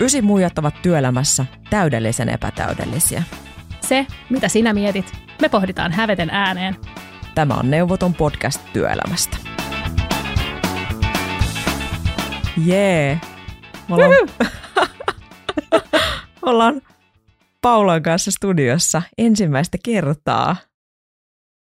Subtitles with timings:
[0.00, 3.22] Ysi muijat ovat työelämässä täydellisen epätäydellisiä.
[3.80, 6.76] Se, mitä sinä mietit, me pohditaan häveten ääneen.
[7.34, 9.36] Tämä on Neuvoton podcast työelämästä.
[12.64, 13.20] Jee!
[13.88, 14.28] Me ollaan,
[16.42, 16.82] ollaan
[17.60, 20.56] Paulan kanssa studiossa ensimmäistä kertaa.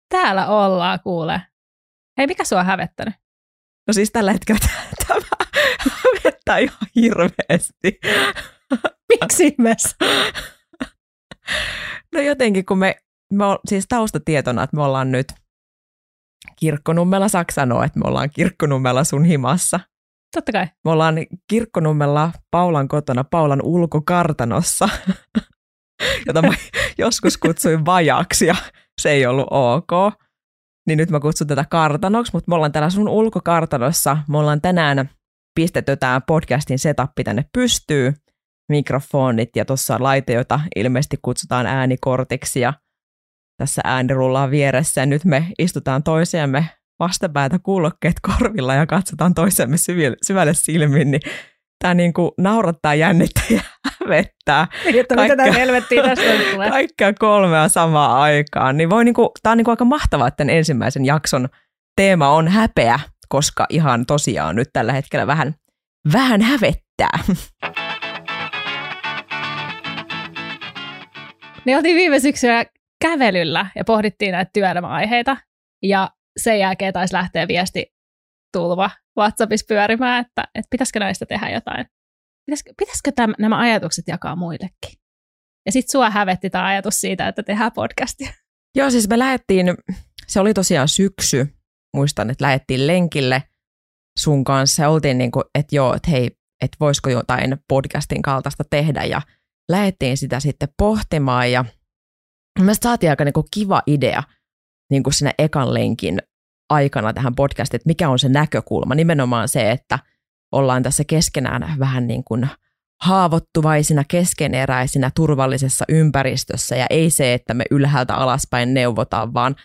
[0.10, 1.42] Täällä ollaan, kuule.
[2.18, 3.14] Hei, mikä sua on hävettänyt?
[3.88, 4.60] No siis tällä hetkellä
[6.50, 8.00] hävettää ihan hirveästi.
[9.22, 9.96] Miksi ihmeessä?
[12.16, 12.96] No jotenkin, kun me,
[13.34, 15.28] me on, siis taustatietona, että me ollaan nyt
[16.60, 19.80] Kirkkonummella, Saksa sanoo, että me ollaan Kirkkonummella sun himassa.
[20.36, 20.68] Totta kai.
[20.86, 21.16] Me ollaan
[21.50, 24.90] Kirkkonummella Paulan kotona, Paulan ulkokartanossa,
[26.28, 26.54] jota mä
[26.98, 28.56] joskus kutsuin vajaksi ja
[29.02, 30.14] se ei ollut ok.
[30.88, 34.18] Niin nyt mä kutsun tätä kartanoksi, mutta me ollaan täällä sun ulkokartanossa.
[34.30, 35.10] Me ollaan tänään
[35.56, 38.14] pistetty tämä podcastin setappi tänne pystyy,
[38.70, 42.74] mikrofonit ja tuossa on laite, jota ilmeisesti kutsutaan äänikortiksi ja
[43.58, 49.78] tässä ääni rullaa vieressä ja nyt me istutaan toisiamme vastapäätä kuulokkeet korvilla ja katsotaan toisemme
[50.26, 51.22] syvälle silmiin, niin
[51.80, 54.68] tämä niinku naurattaa, jännittää ja hävettää.
[54.86, 56.70] Niin, että mitä helvettiä tästä tulee?
[56.70, 58.78] Kaikkea kolmea samaan aikaan.
[58.78, 61.50] Niin voi niinku, tämä on niinku aika mahtavaa, että tämän ensimmäisen jakson
[61.96, 63.00] teema on häpeä,
[63.34, 65.56] koska ihan tosiaan nyt tällä hetkellä vähän,
[66.14, 67.20] vähän hävettää.
[71.66, 72.66] Ne oltiin viime syksyllä
[73.02, 75.38] kävelyllä ja pohdittiin näitä työelämäaiheita.
[75.84, 77.86] Ja sen jälkeen taisi lähteä viesti
[78.54, 81.86] tulva WhatsAppissa pyörimään, että, että pitäisikö näistä tehdä jotain.
[82.46, 84.94] Pitäisikö, pitäisikö täm, nämä ajatukset jakaa muillekin?
[85.66, 88.34] Ja sitten sua hävetti tämä ajatus siitä, että tehdään podcastia.
[88.78, 89.66] Joo, siis me lähdettiin,
[90.28, 91.48] se oli tosiaan syksy,
[91.94, 93.44] muistan, että lähdettiin lenkille
[94.20, 96.32] sun kanssa ja oltiin niin kuin, että joo, että hei,
[96.64, 99.22] että voisiko jotain podcastin kaltaista tehdä ja
[99.72, 101.66] lähdettiin sitä sitten pohtimaan ja
[102.60, 104.24] me saatiin aika niin kuin kiva idea
[104.92, 106.22] niin kuin siinä ekan lenkin
[106.70, 108.96] aikana tähän podcastiin, että mikä on se näkökulma.
[108.96, 110.00] Nimenomaan se, että
[110.52, 112.50] ollaan tässä keskenään vähän niin kuin
[113.02, 119.56] haavoittuvaisina, keskeneräisinä, turvallisessa ympäristössä ja ei se, että me ylhäältä alaspäin neuvotaan, vaan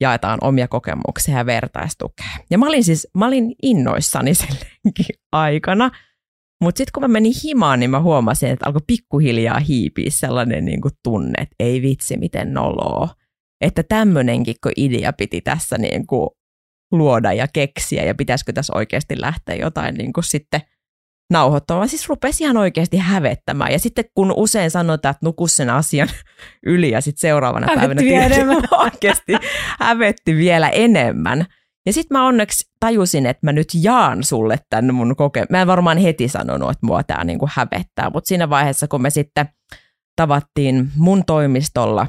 [0.00, 2.26] jaetaan omia kokemuksia ja vertaistukea.
[2.50, 4.56] Ja mä olin siis, mä olin innoissani sen
[5.32, 5.90] aikana,
[6.60, 10.80] mutta sitten kun mä menin himaan, niin mä huomasin, että alkoi pikkuhiljaa hiipiä sellainen niin
[10.80, 13.08] kuin tunne, että ei vitsi, miten noloa.
[13.60, 16.30] Että tämmöinenkin idea piti tässä niin kuin
[16.92, 20.60] luoda ja keksiä ja pitäisikö tässä oikeasti lähteä jotain niin kuin sitten
[21.34, 21.88] nauhoittamaan.
[21.88, 23.72] Siis rupesi ihan oikeasti hävettämään.
[23.72, 26.08] Ja sitten kun usein sanotaan, että nuku sen asian
[26.66, 28.62] yli ja sitten seuraavana hävetti päivänä vielä enemmän.
[28.84, 29.32] oikeasti
[29.80, 31.46] hävetti vielä enemmän.
[31.86, 35.56] Ja sitten mä onneksi tajusin, että mä nyt jaan sulle tämän mun kokemuksen.
[35.56, 39.10] Mä en varmaan heti sanonut, että mua tämä niinku hävettää, mutta siinä vaiheessa, kun me
[39.10, 39.48] sitten
[40.16, 42.06] tavattiin mun toimistolla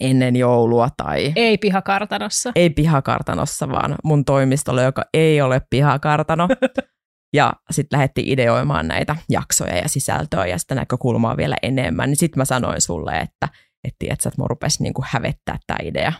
[0.00, 1.32] ennen joulua tai...
[1.36, 2.52] Ei pihakartanossa.
[2.54, 6.48] Ei pihakartanossa, vaan mun toimistolla, joka ei ole pihakartano.
[7.34, 12.08] ja sitten lähdettiin ideoimaan näitä jaksoja ja sisältöä ja sitä näkökulmaa vielä enemmän.
[12.08, 13.48] Niin sitten mä sanoin sulle, että,
[13.84, 16.12] että, tiedät, että mua rupesi niinku hävettää tämä idea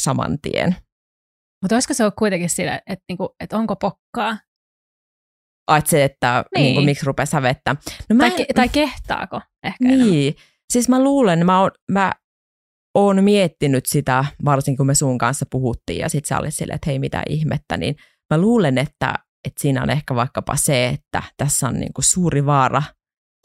[0.00, 0.76] saman tien.
[1.62, 4.38] Mutta olisiko se ollut kuitenkin sillä, että, niinku, että onko pokkaa?
[5.70, 6.62] Ai, se, että Niin.
[6.62, 6.74] niin.
[6.74, 7.76] kuin, miksi rupesi hävettää.
[8.08, 10.10] No, mä Tai, en, ke, tai kehtaako ehkä enemmän?
[10.10, 10.34] niin.
[10.72, 12.12] Siis mä luulen, mä oon, mä
[12.94, 16.90] oon miettinyt sitä, varsinkin kun me sun kanssa puhuttiin ja sit sä olit silleen, että
[16.90, 17.96] hei mitä ihmettä, niin
[18.34, 19.14] mä luulen, että,
[19.44, 22.82] että siinä on ehkä vaikkapa se, että tässä on niin kuin suuri vaara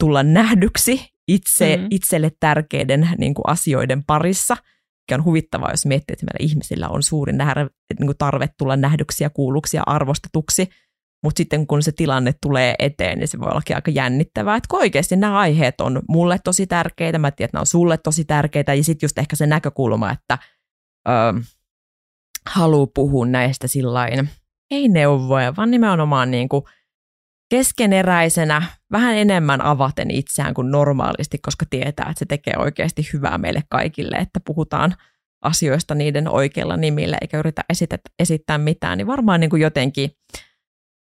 [0.00, 1.82] tulla nähdyksi itse, Mm.
[1.82, 1.88] mm.
[1.90, 4.56] itselle tärkeiden niin kuin asioiden parissa,
[5.02, 7.66] mikä on huvittavaa, jos miettii, että meillä ihmisillä on suuri nähdä,
[7.98, 10.68] niin kuin tarve tulla nähdyksi ja kuulluksi ja arvostetuksi,
[11.24, 14.80] mutta sitten kun se tilanne tulee eteen, niin se voi ollakin aika jännittävää, että kun
[14.80, 18.74] oikeasti nämä aiheet on mulle tosi tärkeitä, mä tiedän, että nämä on sulle tosi tärkeitä,
[18.74, 20.38] ja sitten just ehkä se näkökulma, että
[21.08, 21.12] ö,
[22.46, 24.28] haluaa puhua näistä sillain,
[24.70, 26.64] ei neuvoja, vaan nimenomaan niin kuin
[27.50, 28.62] keskeneräisenä,
[28.92, 34.16] vähän enemmän avaten itseään kuin normaalisti, koska tietää, että se tekee oikeasti hyvää meille kaikille,
[34.16, 34.94] että puhutaan
[35.44, 40.10] asioista niiden oikeilla nimillä, eikä yritä esittää, esittää mitään, niin varmaan niin kuin jotenkin,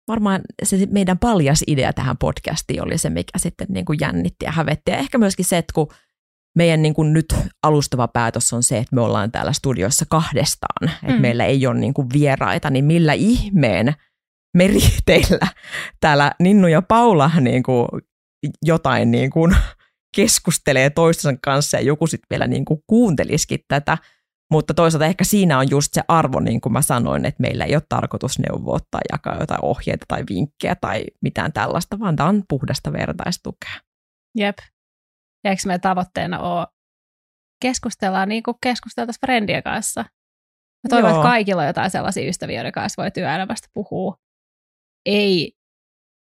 [0.09, 4.53] varmaan se meidän paljas idea tähän podcastiin oli se, mikä sitten niin kuin jännitti ja
[4.53, 4.91] hävetti.
[4.91, 5.89] Ja ehkä myöskin se, että kun
[6.59, 11.13] meidän niin kuin nyt alustava päätös on se, että me ollaan täällä studiossa kahdestaan, että
[11.15, 11.21] Mm.
[11.21, 13.95] meillä ei ole niin kuin vieraita, niin millä ihmeen
[14.57, 15.47] meriteillä
[16.01, 17.89] täällä Ninnu ja Paula niin kuin
[18.65, 19.57] jotain niin kuin
[20.17, 23.99] keskustelee toistensa kanssa ja joku sitten vielä niin kuin kuuntelisikin tätä.
[24.53, 27.75] Mutta toisaalta ehkä siinä on just se arvo, niin kuin mä sanoin, että meillä ei
[27.75, 32.43] ole tarkoitus neuvoa tai jakaa jotain ohjeita tai vinkkejä tai mitään tällaista, vaan tämä on
[32.49, 33.73] puhdasta vertaistukea.
[34.39, 34.59] Jep.
[35.45, 36.67] Ja eikö meidän tavoitteena ole
[37.63, 40.01] keskustella niin kuin keskusteltaisiin frendien kanssa?
[40.85, 41.19] Mä toivon, Joo.
[41.19, 44.17] että kaikilla on jotain sellaisia ystäviä, joiden kanssa voi työelämästä puhua.
[45.07, 45.53] Ei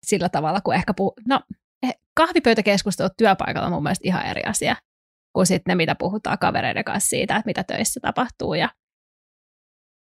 [0.05, 1.13] sillä tavalla kuin ehkä puhuu.
[1.27, 1.41] No,
[1.83, 4.75] eh, kahvipöytäkeskustelut työpaikalla on mun mielestä ihan eri asia
[5.33, 8.69] kuin sitten ne, mitä puhutaan kavereiden kanssa siitä, että mitä töissä tapahtuu ja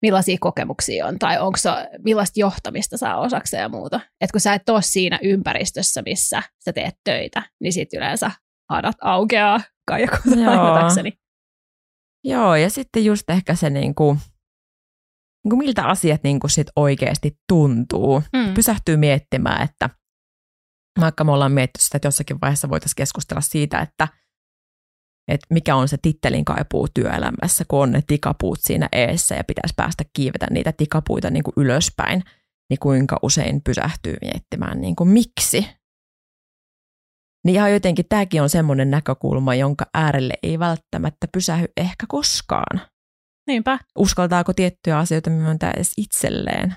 [0.02, 1.70] millaisia kokemuksia on, tai onko se,
[2.04, 4.00] millaista johtamista saa osakseen ja muuta.
[4.20, 8.30] Että kun sä et ole siinä ympäristössä, missä sä teet töitä, niin sitten yleensä
[8.70, 11.12] hadat aukeaa kaijakuutakseni.
[12.24, 14.16] Joo, ja sitten just ehkä se niinku,
[15.44, 18.22] niinku miltä asiat niinku sit oikeasti tuntuu.
[18.32, 18.54] Mm.
[18.54, 19.90] Pysähtyy miettimään, että
[21.00, 24.08] vaikka me ollaan miettinyt sitä, että jossakin vaiheessa voitaisiin keskustella siitä, että–
[25.30, 29.74] että mikä on se tittelin kaipuu työelämässä, kun on ne tikapuut siinä eessä ja pitäisi
[29.76, 32.22] päästä kiivetä niitä tikapuita niin kuin ylöspäin,
[32.70, 35.66] niin kuinka usein pysähtyy miettimään niin kuin miksi.
[37.44, 42.80] Niin ihan jotenkin tämäkin on semmoinen näkökulma, jonka äärelle ei välttämättä pysähy ehkä koskaan.
[43.46, 43.78] Niinpä.
[43.98, 46.74] Uskaltaako tiettyjä asioita myöntää edes itselleen?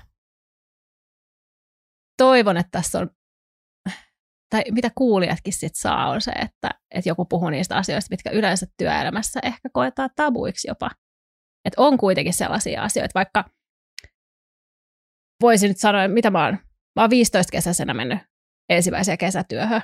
[2.18, 3.10] Toivon, että tässä on
[4.54, 8.66] tai mitä kuulijatkin sit saa, on se, että, että joku puhuu niistä asioista, mitkä yleensä
[8.76, 10.90] työelämässä ehkä koetaan tabuiksi jopa.
[11.64, 13.44] Että on kuitenkin sellaisia asioita, vaikka
[15.42, 16.58] voisin nyt sanoa, mitä mä oon,
[16.96, 18.18] mä oon 15 kesäisenä mennyt
[18.68, 19.82] ensimmäiseen kesätyöhön.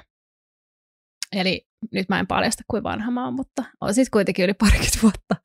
[1.37, 4.99] Eli nyt mä en paljasta, kuin vanha mä oon, mutta on siis kuitenkin yli parikymmentä
[5.03, 5.37] vuotta.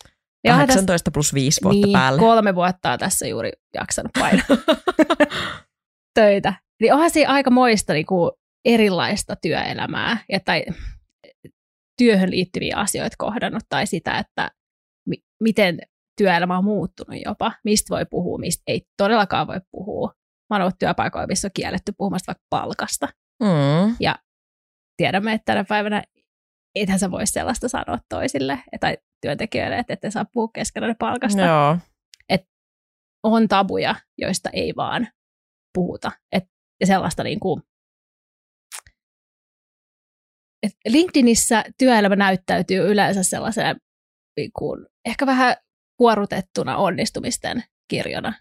[0.44, 2.20] Ja 18 tästä, plus 5 vuotta niin, päälle.
[2.20, 4.46] kolme vuotta on tässä juuri jaksanut painaa
[6.20, 6.54] töitä.
[6.82, 8.32] Niin onhan siinä aika moista niin kuin
[8.66, 10.66] erilaista työelämää ja tai
[11.98, 14.52] työhön liittyviä asioita kohdannut tai sitä, että
[15.08, 15.80] mi- miten
[16.18, 20.14] työelämä on muuttunut jopa, mistä voi puhua, mistä ei todellakaan voi puhua.
[20.50, 23.08] Mä oon ollut työpaikoilla, missä on kielletty puhumasta vaikka palkasta.
[23.44, 23.96] Mm.
[24.00, 24.16] Ja
[24.98, 26.04] tiedämme, että tänä päivänä
[26.76, 31.42] ethän sä voi sellaista sanoa toisille tai työntekijöille, että ette saa puhua keskenään palkasta.
[31.42, 31.78] Joo.
[32.30, 32.42] Et
[33.24, 35.08] on tabuja, joista ei vaan
[35.74, 36.12] puhuta.
[36.32, 36.44] Et,
[36.80, 37.62] ja sellaista niin kuin
[40.88, 43.76] LinkedInissä työelämä näyttäytyy yleensä sellaisena
[44.38, 45.56] niin kuin, ehkä vähän
[45.98, 48.34] kuorutettuna onnistumisten kirjona,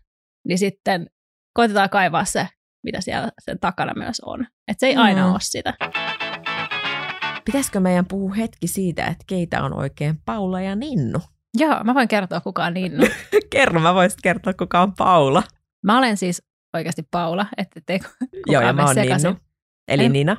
[0.48, 1.10] niin sitten
[1.54, 2.48] koitetaan kaivaa se,
[2.84, 4.40] mitä siellä sen takana myös on.
[4.42, 5.32] Että se ei aina mm.
[5.32, 5.74] ole sitä.
[7.44, 11.18] Pitäisikö meidän puhua hetki siitä, että keitä on oikein Paula ja Ninnu?
[11.54, 13.06] Joo, mä voin kertoa, kuka on Ninnu.
[13.50, 15.42] Kerro, mä voisin kertoa, kuka on Paula.
[15.82, 16.42] Mä olen siis
[16.74, 18.00] oikeasti Paula, että te
[18.46, 19.36] Joo, ja mä oon Ninnu.
[19.88, 20.36] Eli en, Nina.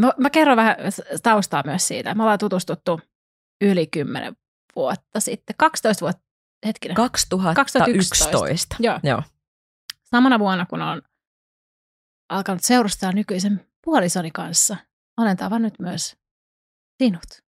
[0.00, 0.76] Mä, mä kerron vähän
[1.22, 2.14] taustaa myös siitä.
[2.14, 3.00] Me ollaan tutustuttu
[3.60, 4.36] yli 10
[4.76, 5.56] vuotta sitten.
[5.58, 6.22] 12 vuotta,
[6.66, 6.94] hetkinen.
[6.94, 7.54] 2011.
[7.54, 8.76] 2011.
[8.80, 9.00] Joo.
[9.02, 9.22] Joo.
[10.04, 11.02] Samana vuonna, kun on
[12.28, 14.76] alkanut seurustaa nykyisen puolisoni kanssa,
[15.20, 16.16] olen tavannut myös
[17.02, 17.44] sinut.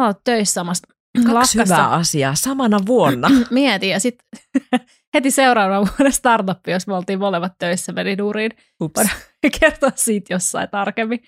[0.00, 0.86] Mä olet töissä samassa
[1.16, 1.74] Kaksi laskassa.
[1.74, 3.28] hyvää asiaa samana vuonna.
[3.50, 4.26] Mietin, ja sitten
[5.14, 8.50] heti seuraavana vuonna startup, jos me oltiin molemmat töissä, meni nuuriin.
[8.80, 9.00] Ups.
[9.60, 11.22] kertoa siitä jossain tarkemmin.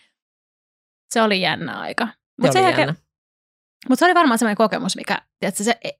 [1.15, 2.09] Se oli jännä aika.
[2.41, 2.95] Mutta se,
[3.89, 5.93] mut se oli varmaan sellainen kokemus, mikä, tiedätkö, se ei,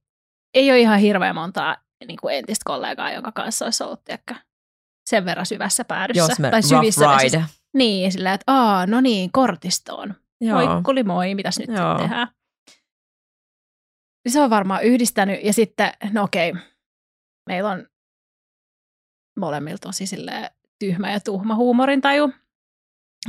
[0.55, 4.35] ei ole ihan hirveän montaa niin kuin entistä kollegaa, jonka kanssa olisi ollut tiedätkö,
[5.07, 6.23] sen verran syvässä päädyssä.
[6.23, 7.45] Jos me, tai syvissä ride.
[7.75, 10.15] Niin, sillä että aa, no niin, kortistoon.
[10.41, 10.67] Joo.
[10.67, 11.99] Moi, kuli moi, mitäs nyt Joo.
[11.99, 12.29] tehdään?
[14.29, 16.53] Se on varmaan yhdistänyt, ja sitten, no okei,
[17.47, 17.87] meillä on
[19.41, 20.05] molemmilta tosi
[20.79, 22.33] tyhmä ja tuhma huumorintaju.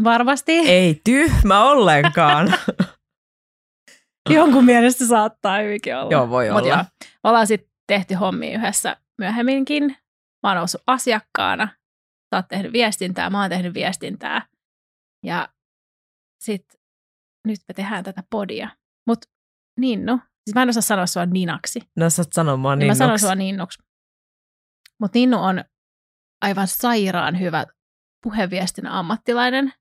[0.03, 0.51] Varmasti.
[0.51, 2.53] Ei tyhmä ollenkaan.
[4.29, 6.11] Jonkun mielestä saattaa hyvinkin olla.
[6.11, 6.75] Joo, voi Mut olla.
[6.75, 6.83] Joo,
[7.23, 9.97] ollaan sitten tehty hommia yhdessä myöhemminkin.
[10.45, 11.67] Mä oon noussut asiakkaana.
[12.29, 14.47] Sä oot tehnyt viestintää, mä oon tehnyt viestintää.
[15.23, 15.49] Ja
[16.43, 16.79] sitten
[17.47, 18.69] nyt me tehdään tätä podia.
[19.07, 19.27] Mutta
[19.79, 21.79] Ninnu, siis mä en osaa sanoa sua Ninaksi.
[21.95, 22.99] No sä sanomaan Ninnuksi.
[22.99, 23.83] Niin mä sanon sua Ninnuksi.
[24.99, 25.63] Mutta Ninnu on
[26.41, 27.65] aivan sairaan hyvä
[28.23, 29.73] puheviestinnän ammattilainen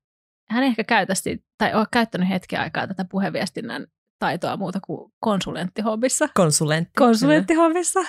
[0.49, 3.87] hän ehkä käytästi, tai on käyttänyt hetken aikaa tätä puheviestinnän
[4.19, 6.29] taitoa muuta kuin konsulenttihommissa.
[6.33, 6.91] Konsulentti.
[6.97, 7.99] Konsulenttihommissa.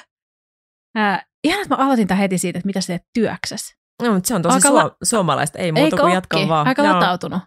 [0.99, 3.77] Äh, ihan, että mä aloitin tämän heti siitä, että mitä sä teet työksessä.
[4.03, 6.67] No, mutta se on tosi Aika la- suomalaista, ei muuta kuin jatkaa vaan.
[6.67, 6.95] Aika Joo.
[6.95, 7.43] latautunut.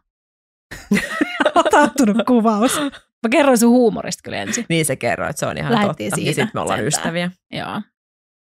[1.55, 2.79] latautunut kuvaus.
[3.23, 4.65] Mä kerroin sun huumorista kyllä ensin.
[4.69, 6.25] Niin se kerroit, se on ihan Lähettiin totta.
[6.25, 6.87] Ja sitten me ollaan sentään.
[6.87, 7.31] ystäviä.
[7.51, 7.81] Joo.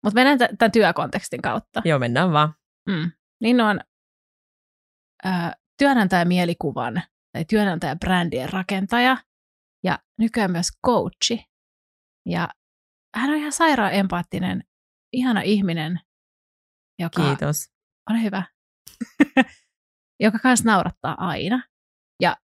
[0.04, 1.82] Mutta mennään tämän työkontekstin kautta.
[1.86, 2.54] Joo, mennään vaan.
[2.90, 3.12] Mm.
[3.42, 3.80] Niin on
[5.26, 9.18] äh, työnantajamielikuvän tai työnantajabrändien rakentaja
[9.84, 11.46] ja nykyään myös coachi.
[12.26, 12.50] Ja
[13.16, 14.64] hän on ihan sairaan empaattinen,
[15.14, 16.00] ihana ihminen,
[17.00, 17.72] joka Kiitos.
[18.10, 18.44] on hyvä,
[20.24, 21.64] joka kanssa naurattaa aina.
[22.22, 22.38] Ja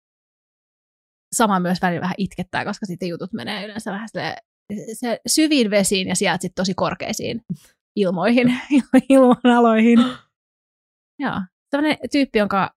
[1.36, 4.38] sama myös välillä vähän itkettää, koska sitten jutut menee yleensä vähän silleen,
[4.94, 7.42] se syviin vesiin ja sieltä sitten tosi korkeisiin
[7.96, 8.48] ilmoihin,
[9.10, 10.00] ilmanaloihin.
[11.20, 12.76] Joo, tämmöinen tyyppi, jonka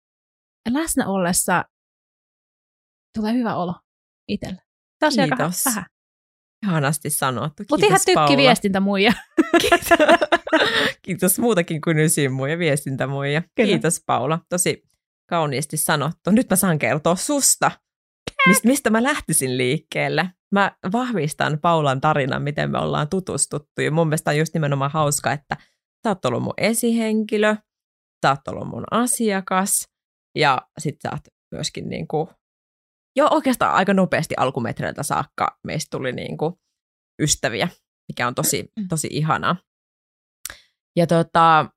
[0.71, 1.65] läsnä ollessa
[3.15, 3.75] tulee hyvä olo.
[4.99, 5.65] Taas aika Kiitos.
[5.67, 5.85] vähän.
[6.63, 7.63] Ihanasti sanottu.
[7.71, 9.13] Mutta ihan tykki viestintämuija.
[9.61, 9.89] Kiitos.
[11.03, 13.43] Kiitos muutakin kuin ysimuja, viestintämuja.
[13.55, 13.69] Kyllä.
[13.69, 14.83] Kiitos Paula, tosi
[15.29, 16.31] kauniisti sanottu.
[16.31, 17.71] Nyt mä saan kertoa susta,
[18.47, 20.31] mistä, mistä mä lähtisin liikkeelle.
[20.53, 23.81] Mä vahvistan Paulan tarinan, miten me ollaan tutustuttu.
[23.83, 25.57] Ja mun mielestä on just nimenomaan hauska, että
[26.03, 27.57] sä oot ollut mun esihenkilö,
[28.27, 29.89] sä oot ollut mun asiakas
[30.37, 32.29] ja sit sä oot myöskin niin kuin,
[33.17, 36.55] jo oikeastaan aika nopeasti alkumetreiltä saakka meistä tuli niin kuin
[37.23, 37.69] ystäviä,
[38.09, 39.57] mikä on tosi, tosi ihanaa.
[40.97, 41.71] Ja tota,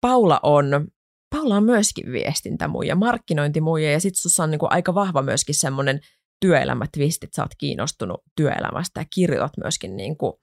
[0.00, 0.88] Paula on,
[1.34, 6.00] Paula on myöskin viestintämuija, markkinointimuija ja sitten sussa on niinku aika vahva myöskin semmoinen
[6.40, 10.40] työelämätvisti, että sä oot kiinnostunut työelämästä ja kirjoitat myöskin niinku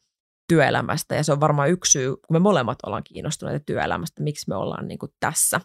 [0.49, 4.55] työelämästä ja se on varmaan yksi syy, kun me molemmat ollaan kiinnostuneita työelämästä, miksi me
[4.55, 5.61] ollaan niinku tässä.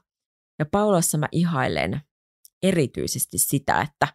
[0.59, 2.01] Ja Paulassa mä ihailen
[2.63, 4.07] erityisesti sitä, että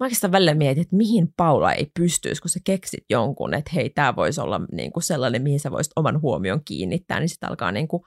[0.00, 3.90] mä oikeastaan välillä mietin, että mihin Paula ei pystyisi, kun sä keksit jonkun, että hei,
[3.90, 7.72] tämä voisi olla niin kuin sellainen, mihin sä voisit oman huomion kiinnittää, niin sitten alkaa
[7.72, 8.02] niin kuin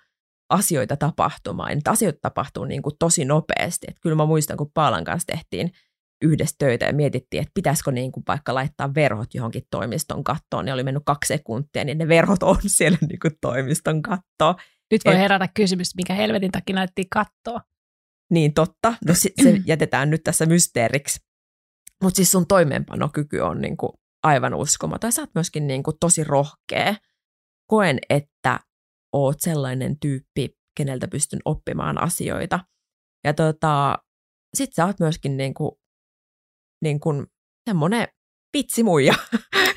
[0.49, 1.71] asioita tapahtumaan.
[1.71, 3.87] Ja asioita tapahtuu niin kuin tosi nopeasti.
[3.89, 5.71] Et kyllä mä muistan, kun Paalan kanssa tehtiin
[6.21, 10.73] yhdessä töitä ja mietittiin, että pitäisikö niin kuin vaikka laittaa verhot johonkin toimiston kattoon, niin
[10.73, 14.55] oli mennyt kaksi sekuntia, niin ne verhot on siellä niin kuin toimiston kattoon.
[14.91, 17.61] Nyt voi Et- herätä kysymys, mikä helvetin takia näyttiin kattoa.
[18.31, 18.93] Niin totta.
[19.07, 21.19] No se, se jätetään nyt tässä mysteeriksi.
[22.03, 25.07] Mutta siis sun toimeenpanokyky on niinku aivan uskomaton.
[25.07, 26.95] Ja sä oot myöskin niinku tosi rohkea.
[27.67, 28.59] Koen, että
[29.13, 32.59] oot sellainen tyyppi, keneltä pystyn oppimaan asioita.
[33.23, 33.97] Ja tota,
[34.57, 35.79] sit sä oot myöskin niinku,
[36.81, 37.09] niinku
[37.69, 38.07] semmonen
[38.51, 39.13] pitsimuija.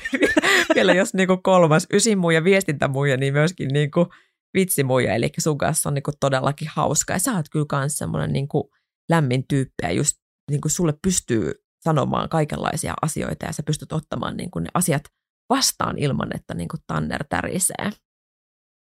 [0.75, 4.07] Vielä jos niinku kolmas ysimuija, viestintämuija, niin myöskin niinku
[4.55, 7.13] vitsimuija, eli sun kanssa on niinku todellakin hauska.
[7.13, 8.71] Ja sä oot kyllä kans semmoinen niinku
[9.09, 10.17] lämmin tyyppi, ja just
[10.51, 15.03] niinku sulle pystyy sanomaan kaikenlaisia asioita, ja sä pystyt ottamaan niinku ne asiat
[15.49, 17.89] vastaan ilman, että niinku tanner tärisee.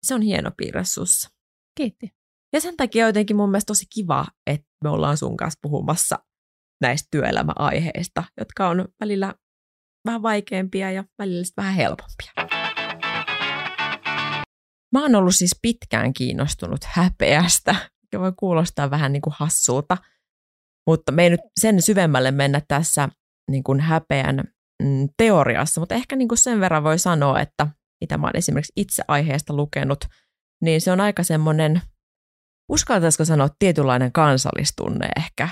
[0.06, 1.30] Se on hieno piirre sussa.
[1.78, 2.10] Kiitti.
[2.54, 6.20] Ja sen takia jotenkin mun mielestä tosi kiva, että me ollaan sun kanssa puhumassa
[6.82, 9.36] näistä työelämäaiheista, jotka on välillä
[10.06, 12.41] vähän vaikeampia ja välillä vähän helpompia.
[14.92, 19.98] Mä oon ollut siis pitkään kiinnostunut häpeästä, mikä voi kuulostaa vähän niin kuin hassulta,
[20.88, 23.10] mutta me ei nyt sen syvemmälle mennä tässä
[23.52, 24.44] niin kuin häpeän
[24.84, 27.68] mm, teoriassa, mutta ehkä niin kuin sen verran voi sanoa, että
[28.02, 30.06] mitä mä oon esimerkiksi itse aiheesta lukenut,
[30.62, 31.82] niin se on aika semmoinen,
[32.70, 35.50] uskaltaisiko sanoa tietynlainen kansallistunne ehkä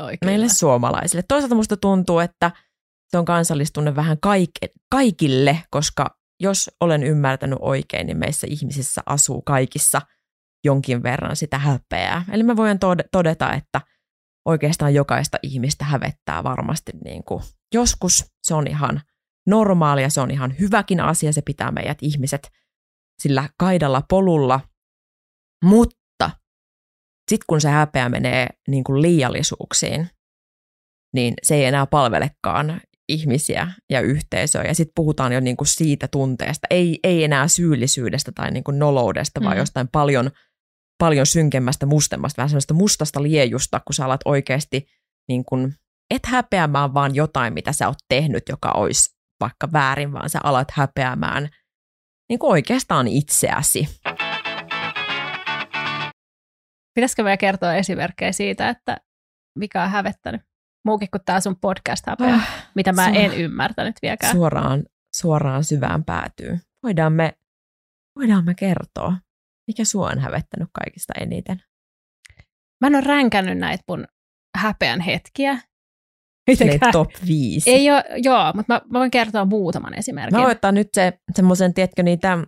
[0.00, 1.24] Oi, meille suomalaisille.
[1.28, 2.50] Toisaalta musta tuntuu, että
[3.10, 9.42] se on kansallistunne vähän kaike, kaikille, koska jos olen ymmärtänyt oikein, niin meissä ihmisissä asuu
[9.42, 10.00] kaikissa
[10.64, 12.24] jonkin verran sitä häpeää.
[12.32, 13.80] Eli mä voin tod- todeta, että
[14.44, 17.42] oikeastaan jokaista ihmistä hävettää varmasti niin kuin
[17.74, 18.24] joskus.
[18.42, 19.00] Se on ihan
[19.46, 22.50] normaalia, se on ihan hyväkin asia, se pitää meidät ihmiset
[23.22, 24.60] sillä kaidalla polulla.
[25.64, 26.30] Mutta
[27.30, 30.08] sitten kun se häpeä menee niin kuin liiallisuuksiin,
[31.14, 34.62] niin se ei enää palvelekaan ihmisiä ja yhteisöä.
[34.62, 38.78] Ja sitten puhutaan jo niin kuin siitä tunteesta, ei, ei enää syyllisyydestä tai niin kuin
[38.78, 39.58] noloudesta, vaan Mm.
[39.58, 40.30] jostain paljon,
[40.98, 44.86] paljon synkemmästä, mustemmasta, vähän sellaista mustasta liejusta, kun sä alat oikeasti
[45.28, 45.74] niin kuin,
[46.14, 50.70] et häpeämään vaan jotain, mitä sä oot tehnyt, joka olisi vaikka väärin, vaan sä alat
[50.70, 51.48] häpeämään
[52.28, 53.88] niin kuin oikeastaan itseäsi.
[56.94, 58.96] Pitäisikö vielä kertoa esimerkkejä siitä, että
[59.58, 60.40] mikä on hävettänyt?
[60.84, 62.40] Muukin kuin tämä sun podcast häpeä,
[62.74, 64.32] mitä mä Su- en ymmärtänyt vieläkään.
[64.32, 64.84] suoraan,
[65.16, 66.58] suoraan syvään päätyy.
[66.82, 67.34] Voidaan me,
[68.18, 69.16] voidaan me kertoa,
[69.66, 71.62] mikä sua on hävettänyt kaikista eniten.
[72.80, 74.04] Mä en ole ränkännyt näitä mun
[74.58, 75.52] häpeän hetkiä.
[75.54, 75.60] Ne
[76.52, 76.92] Mitenkään.
[76.92, 77.70] top 5.
[77.70, 80.36] Ei ole, joo, mutta mä, mä voin kertoa muutaman esimerkin.
[80.38, 82.38] Mä voin ottaa nyt se, semmoisen, tiedätkö, niitä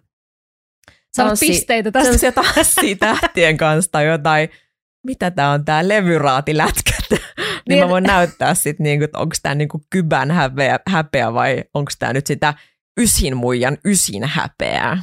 [1.17, 2.05] Saat pisteitä tästä.
[2.05, 4.49] sellaisia tanssia tähtien kanssa tai jotain,
[5.07, 6.96] mitä tää on tää levyraatilätkät.
[7.69, 11.65] Niin Niin, mä voin näyttää sit, niinku, että onko tää niinku kybän häpeä, häpeä vai
[11.75, 12.55] onko tää nyt sitä
[13.01, 15.03] ysin muijan ysin häpeää.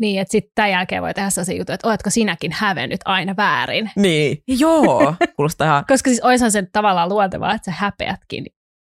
[0.00, 3.90] Niin, että sitten tämän jälkeen voi tehdä sellaisia juttuja, että oletko sinäkin hävennyt aina väärin.
[3.96, 8.44] Niin, joo, kuulostaa ihan Koska siis oishan sen tavallaan luontevaa, että sä häpeätkin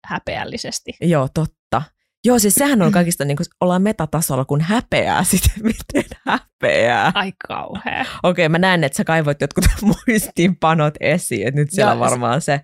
[0.06, 0.92] häpeällisesti.
[1.00, 1.82] Joo, totta.
[2.24, 5.52] Joo, siis sehän on kaikista, niin kuin ollaan metatasolla, kun häpeää sitten,
[5.94, 7.12] miten häpeää.
[7.14, 8.04] Ai kauhea.
[8.22, 9.64] Okei, mä näen, että sä kaivoit jotkut
[10.06, 12.62] muistiinpanot esiin, että nyt siellä on varmaan se, se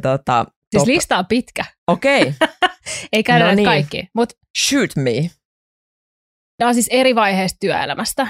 [0.00, 1.64] tota, Siis lista on pitkä.
[1.86, 2.34] Okei.
[3.12, 3.64] Ei käydä no niin.
[3.64, 4.08] kaikki.
[4.14, 5.30] Mut, Shoot me.
[6.58, 8.28] Nämä on siis eri vaiheista työelämästä.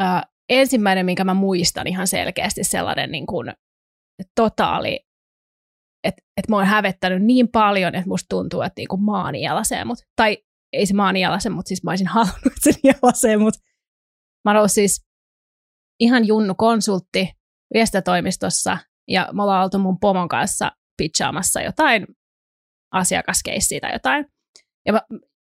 [0.00, 0.04] Ö,
[0.48, 3.52] ensimmäinen, minkä mä muistan ihan selkeästi sellainen niin kuin
[4.34, 5.00] totaali,
[6.04, 9.98] että et mä oon hävettänyt niin paljon, että musta tuntuu, että niinku maan jalasee mut.
[10.16, 10.38] Tai
[10.72, 13.54] ei se maan jalasee, mutta siis mä olisin halunnut, että sen jalasee mut.
[14.44, 15.04] Mä oon siis
[16.00, 17.28] ihan junnu konsultti
[17.74, 18.78] viestintätoimistossa
[19.12, 22.06] ja me ollaan oltu mun pomon kanssa pitchaamassa jotain
[22.94, 24.26] asiakaskeissiä tai jotain.
[24.86, 25.00] Ja, mä,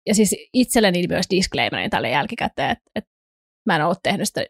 [0.07, 3.11] ja siis itselleni myös disclaimerin tälle jälkikäteen, että, että
[3.67, 4.45] mä en ollut tehnyt sitä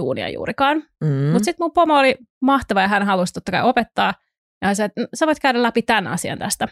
[0.00, 0.76] duunia juurikaan.
[1.04, 1.32] Mm.
[1.32, 4.14] Mutta sitten mun pomo oli mahtava ja hän halusi totta kai opettaa.
[4.62, 6.68] Ja hän sanoi, että sä voit käydä läpi tämän asian tästä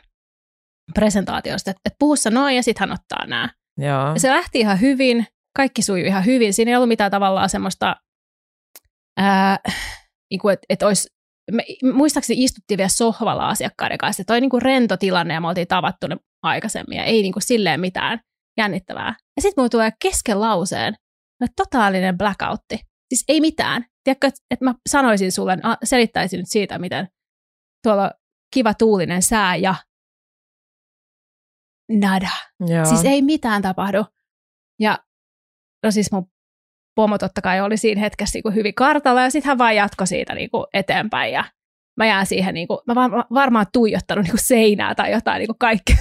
[0.95, 3.49] presentaatiosta, että, että puhu sä noin ja sitten hän ottaa nämä.
[3.79, 4.13] Joo.
[4.15, 6.55] Ja se lähti ihan hyvin, kaikki sujui ihan hyvin.
[6.55, 7.97] Siinä ei ollut mitään tavallaan semmoista,
[9.17, 9.59] ää,
[10.31, 11.09] niin kuin, että, että olisi
[11.53, 14.25] me, muistaakseni istuttiin vielä sohvalla asiakkaiden kanssa.
[14.25, 17.43] Toi niin kuin rento tilanne ja me oltiin tavattu ne aikaisemmin ja ei niin kuin
[17.43, 18.21] silleen mitään
[18.59, 19.15] jännittävää.
[19.37, 20.95] Ja sitten mulla tulee kesken lauseen
[21.41, 22.81] no, totaalinen blackoutti.
[23.09, 23.85] Siis ei mitään.
[24.05, 27.09] Tiedätkö, että, että mä sanoisin sulle, selittäisin nyt siitä, miten
[27.83, 28.11] tuolla
[28.55, 29.75] kiva tuulinen sää ja
[31.99, 32.31] nada.
[32.67, 32.85] Joo.
[32.85, 34.05] Siis ei mitään tapahdu.
[34.81, 34.99] Ja
[35.85, 36.31] no siis mun
[37.01, 40.07] pomo totta kai oli siinä hetkessä niin kuin hyvin kartalla ja sitten hän vaan jatkoi
[40.07, 41.45] siitä niin kuin eteenpäin ja
[41.97, 45.49] mä jään siihen, niin kuin, mä var, varmaan tuijottanut niin kuin seinää tai jotain niin
[45.49, 45.93] kuin kaikki.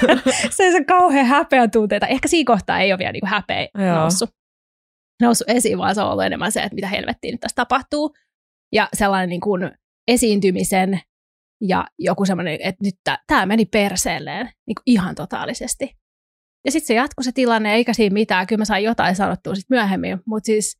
[0.50, 2.06] se on se kauhean häpeä tunteita.
[2.06, 3.96] Ehkä siinä kohtaa ei ole vielä niin kuin häpeä Joo.
[3.96, 4.30] noussut,
[5.22, 8.14] noussut esiin, vaan se on ollut enemmän se, että mitä helvettiä nyt tässä tapahtuu.
[8.72, 9.70] Ja sellainen niin kuin
[10.08, 11.00] esiintymisen
[11.60, 12.94] ja joku semmoinen, että nyt
[13.26, 15.97] tämä meni perseelleen niin kuin ihan totaalisesti.
[16.64, 18.46] Ja sitten se jatkui se tilanne, eikä siinä mitään.
[18.46, 20.78] Kyllä mä sain jotain sanottua sitten myöhemmin, mutta siis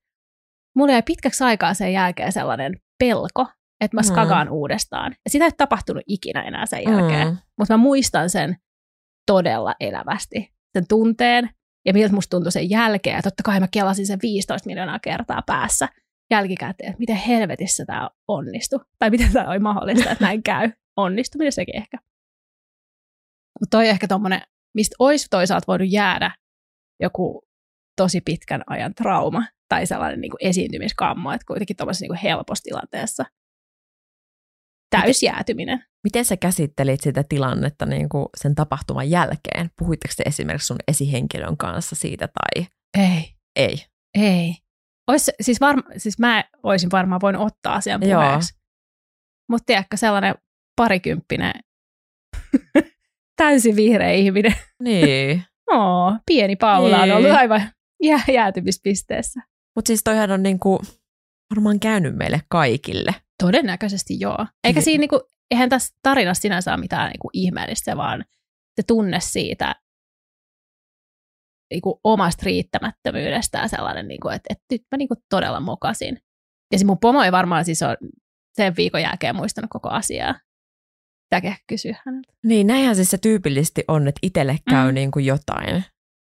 [0.77, 3.47] mulla jäi pitkäksi aikaa sen jälkeen sellainen pelko,
[3.81, 4.05] että mä mm.
[4.05, 4.53] skagaan mm.
[4.53, 5.13] uudestaan.
[5.25, 7.29] Ja sitä ei tapahtunut ikinä enää sen jälkeen.
[7.29, 7.37] Mm.
[7.59, 8.57] Mutta mä muistan sen
[9.27, 11.51] todella elävästi, sen tunteen,
[11.87, 13.17] ja miltä musta tuntui sen jälkeen.
[13.17, 15.89] Ja totta kai mä kelasin sen 15 miljoonaa kertaa päässä
[16.31, 18.81] jälkikäteen, että miten helvetissä tämä onnistui.
[18.99, 20.71] Tai miten tämä oli mahdollista, että näin käy.
[20.97, 21.99] Onnistuminen sekin ehkä.
[23.61, 24.41] Mutta toi ehkä tommonen
[24.79, 26.31] mistä olisi toisaalta voinut jäädä
[27.03, 27.49] joku
[27.97, 33.25] tosi pitkän ajan trauma tai sellainen niin kuin esiintymiskammo, että kuitenkin tuollaisessa niin helpossa tilanteessa
[34.91, 35.85] täysjäätyminen.
[36.05, 39.71] Miten sä käsittelit sitä tilannetta niin kuin sen tapahtuman jälkeen?
[39.79, 42.67] Puhuitteko te esimerkiksi sun esihenkilön kanssa siitä tai?
[42.99, 43.35] Ei.
[43.57, 43.77] Ei?
[44.15, 44.55] Ei.
[45.09, 48.59] Ois, siis, varma, siis mä olisin varmaan voinut ottaa asian puheeksi.
[49.51, 50.35] Mutta tiedätkö, sellainen
[50.77, 51.53] parikymppinen
[53.39, 54.55] täysin vihreä ihminen.
[54.83, 55.43] Niin.
[55.75, 57.13] Oo, pieni Paula niin.
[57.13, 57.63] on ollut aivan
[58.03, 59.41] jää, jäätymispisteessä.
[59.77, 60.83] Mutta siis toihan on niinku
[61.51, 63.15] varmaan käynyt meille kaikille.
[63.43, 64.47] Todennäköisesti joo.
[64.65, 64.85] Eikä niin.
[64.85, 65.21] siinä niinku,
[65.51, 68.25] eihän tässä tarinassa sinänsä ole mitään niinku ihmeellistä, vaan
[68.81, 69.75] se tunne siitä
[71.71, 76.19] niinku omasta riittämättömyydestä ja sellainen, niinku, että, että nyt mä niinku todella mokasin.
[76.73, 77.97] Ja se mun pomo ei varmaan siis ole
[78.57, 80.35] sen viikon jälkeen muistanut koko asiaa.
[81.31, 82.33] Pitääkö kysyä häneltä?
[82.45, 84.95] Niin, näinhän siis se tyypillisesti on, että itselle käy mm.
[84.95, 85.85] niin kuin jotain.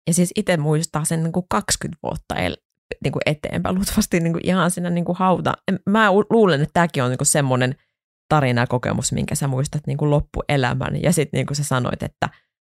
[0.08, 2.58] Ja siis itse muistaa sen niin kuin 20 vuotta el,
[3.04, 5.54] niin kuin eteenpäin, luultavasti niin kuin ihan siinä niin kuin hauta.
[5.86, 7.76] Mä luulen, että tämäkin on niin kuin semmoinen
[8.30, 11.02] tarina kokemus, minkä sä muistat niin kuin loppuelämän.
[11.04, 12.30] Ja sitten niin kuin sä sanoit, että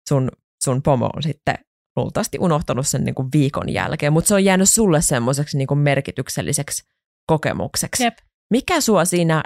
[0.09, 0.31] sun,
[0.65, 1.55] sun pomo on sitten
[1.97, 5.79] luultavasti unohtanut sen niin kuin viikon jälkeen, mutta se on jäänyt sulle semmoiseksi niin kuin
[5.79, 6.83] merkitykselliseksi
[7.27, 8.05] kokemukseksi.
[8.05, 8.19] Jep.
[8.51, 9.43] Mikä sua siinä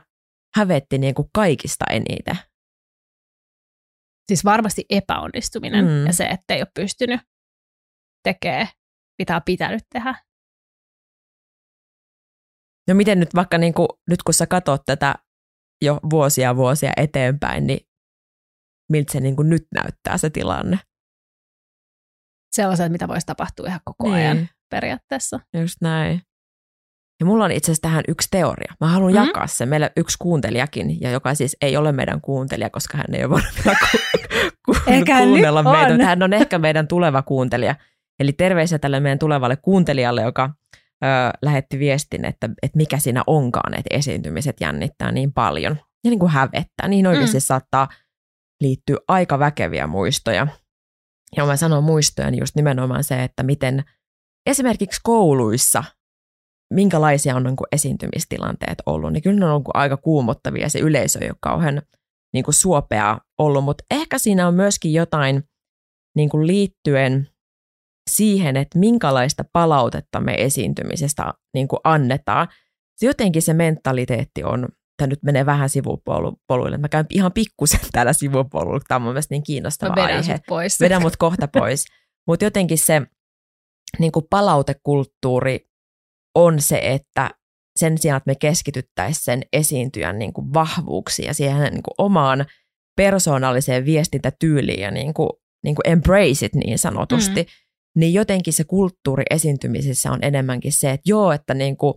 [0.56, 2.38] hävetti niin kuin kaikista eniten?
[4.28, 6.06] Siis varmasti epäonnistuminen mm.
[6.06, 7.20] ja se, että ei ole pystynyt
[8.22, 8.68] tekemään,
[9.18, 10.14] mitä on pitänyt tehdä.
[12.88, 15.14] No miten nyt vaikka niin kuin, nyt kun sä katsot tätä
[15.82, 17.88] jo vuosia vuosia eteenpäin, niin
[18.92, 20.78] miltä se niin kuin nyt näyttää se tilanne?
[22.56, 24.14] Sellaiset, mitä voisi tapahtua ihan koko niin.
[24.14, 25.40] ajan periaatteessa.
[25.60, 26.22] Just näin.
[27.20, 28.74] Ja mulla on itse asiassa tähän yksi teoria.
[28.80, 29.26] Mä haluan mm-hmm.
[29.26, 29.66] jakaa se.
[29.66, 33.50] Meillä yksi kuuntelijakin, ja joka siis ei ole meidän kuuntelija, koska hän ei ole voinut
[33.64, 33.98] vielä ku-
[34.66, 34.74] ku-
[35.24, 35.94] kuunnella meitä.
[35.94, 36.00] On.
[36.00, 37.74] Hän on ehkä meidän tuleva kuuntelija.
[38.20, 40.50] Eli terveisiä tälle meidän tulevalle kuuntelijalle, joka
[41.04, 41.06] ö,
[41.42, 45.76] lähetti viestin, että, että mikä siinä onkaan, että esiintymiset jännittää niin paljon.
[46.04, 46.88] Ja niin kuin hävettää.
[46.88, 47.40] Niin oikeasti mm.
[47.40, 47.88] saattaa
[48.60, 50.46] liittyä aika väkeviä muistoja.
[51.36, 53.84] Ja mä sanon muistoja, niin just nimenomaan se, että miten
[54.46, 55.84] esimerkiksi kouluissa
[56.74, 60.68] minkälaisia on niin kuin esiintymistilanteet ollut, niin kyllä ne on niin kuin aika kuumottavia.
[60.68, 61.82] Se yleisö ei ole kauhean
[62.34, 65.42] niin kuin suopea ollut, mutta ehkä siinä on myöskin jotain
[66.16, 67.28] niin kuin liittyen
[68.10, 72.48] siihen, että minkälaista palautetta me esiintymisestä niin kuin annetaan.
[72.96, 76.78] Se jotenkin se mentaliteetti on, tämä nyt menee vähän sivupoluille.
[76.78, 80.36] Mä käyn ihan pikkusen täällä sivupoluilla, tämä on mun mielestä niin kiinnostava Mä aihe.
[80.36, 80.80] Sut pois.
[80.80, 81.84] Vedän mut kohta pois.
[82.28, 83.02] Mutta jotenkin se
[83.98, 85.73] niin kuin palautekulttuuri
[86.34, 87.30] on se, että
[87.76, 92.46] sen sijaan, että me keskityttäisiin sen esiintyjän niin kuin vahvuuksiin ja siihen niin kuin omaan
[92.96, 95.30] persoonalliseen viestintätyyliin ja niin kuin,
[95.64, 97.48] niin kuin embrace it niin sanotusti, mm.
[98.00, 101.94] niin jotenkin se kulttuuri esiintymisessä on enemmänkin se, että joo, että niin kuin,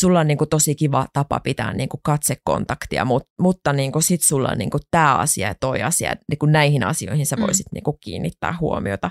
[0.00, 4.02] sulla on niin kuin tosi kiva tapa pitää niin kuin katsekontaktia, mutta, mutta niin kuin
[4.02, 7.36] sit sulla on niin kuin tämä asia ja toi asia, niin kuin näihin asioihin sä
[7.36, 7.42] mm.
[7.42, 7.74] voisit mm.
[7.74, 9.10] niin kuin kiinnittää huomiota.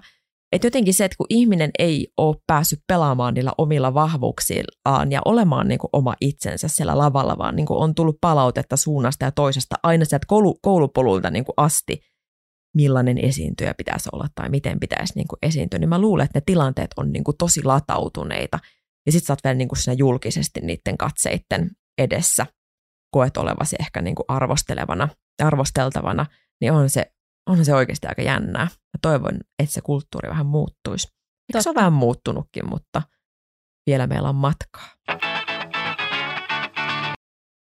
[0.51, 5.67] Että jotenkin se, että kun ihminen ei ole päässyt pelaamaan niillä omilla vahvuuksillaan ja olemaan
[5.67, 9.75] niin kuin oma itsensä siellä lavalla, vaan niin kuin on tullut palautetta suunnasta ja toisesta
[9.83, 12.01] aina sieltä koulu, koulupolulta niin kuin asti,
[12.75, 16.43] millainen esiintyjä pitäisi olla tai miten pitäisi niin kuin esiintyä, niin mä luulen, että ne
[16.45, 18.59] tilanteet on niin kuin tosi latautuneita.
[19.05, 22.45] Ja sit sä oot vielä niin kuin siinä julkisesti niiden katseitten edessä,
[23.11, 25.09] koet olevasi ehkä niin kuin arvostelevana,
[25.43, 26.25] arvosteltavana,
[26.61, 27.11] niin on se
[27.49, 28.65] onhan se oikeasti aika jännää.
[28.65, 31.07] Mä toivon, että se kulttuuri vähän muuttuisi.
[31.07, 31.63] Totta.
[31.63, 33.01] Se on vähän muuttunutkin, mutta
[33.87, 34.89] vielä meillä on matkaa.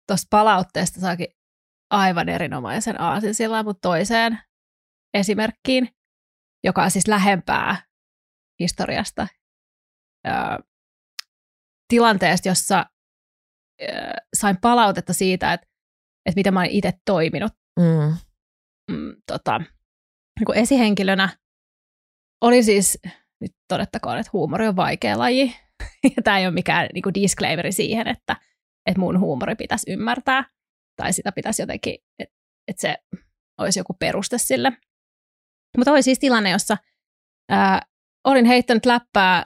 [0.07, 1.27] Tuosta palautteesta saakin
[1.91, 4.39] aivan erinomaisen aasin sillä mutta toiseen
[5.13, 5.89] esimerkkiin,
[6.63, 7.83] joka on siis lähempää
[8.59, 9.27] historiasta.
[10.27, 10.33] Öö,
[11.87, 12.85] tilanteesta, jossa
[13.81, 15.67] öö, sain palautetta siitä, että,
[16.25, 18.28] että miten mä olen itse toiminut mm
[18.89, 19.57] mm, tota,
[20.39, 21.29] niin esihenkilönä
[22.41, 22.99] oli siis,
[23.41, 25.55] nyt todettakoon, että huumori on vaikea laji.
[26.15, 28.35] ja tämä ei ole mikään niin kuin disclaimeri siihen, että,
[28.85, 30.43] että mun huumori pitäisi ymmärtää.
[30.95, 32.35] Tai sitä pitäisi jotenkin, että,
[32.67, 32.97] että se
[33.57, 34.71] olisi joku peruste sille.
[35.77, 36.77] Mutta oli siis tilanne, jossa
[37.49, 37.81] ää,
[38.23, 39.45] olin heittänyt läppää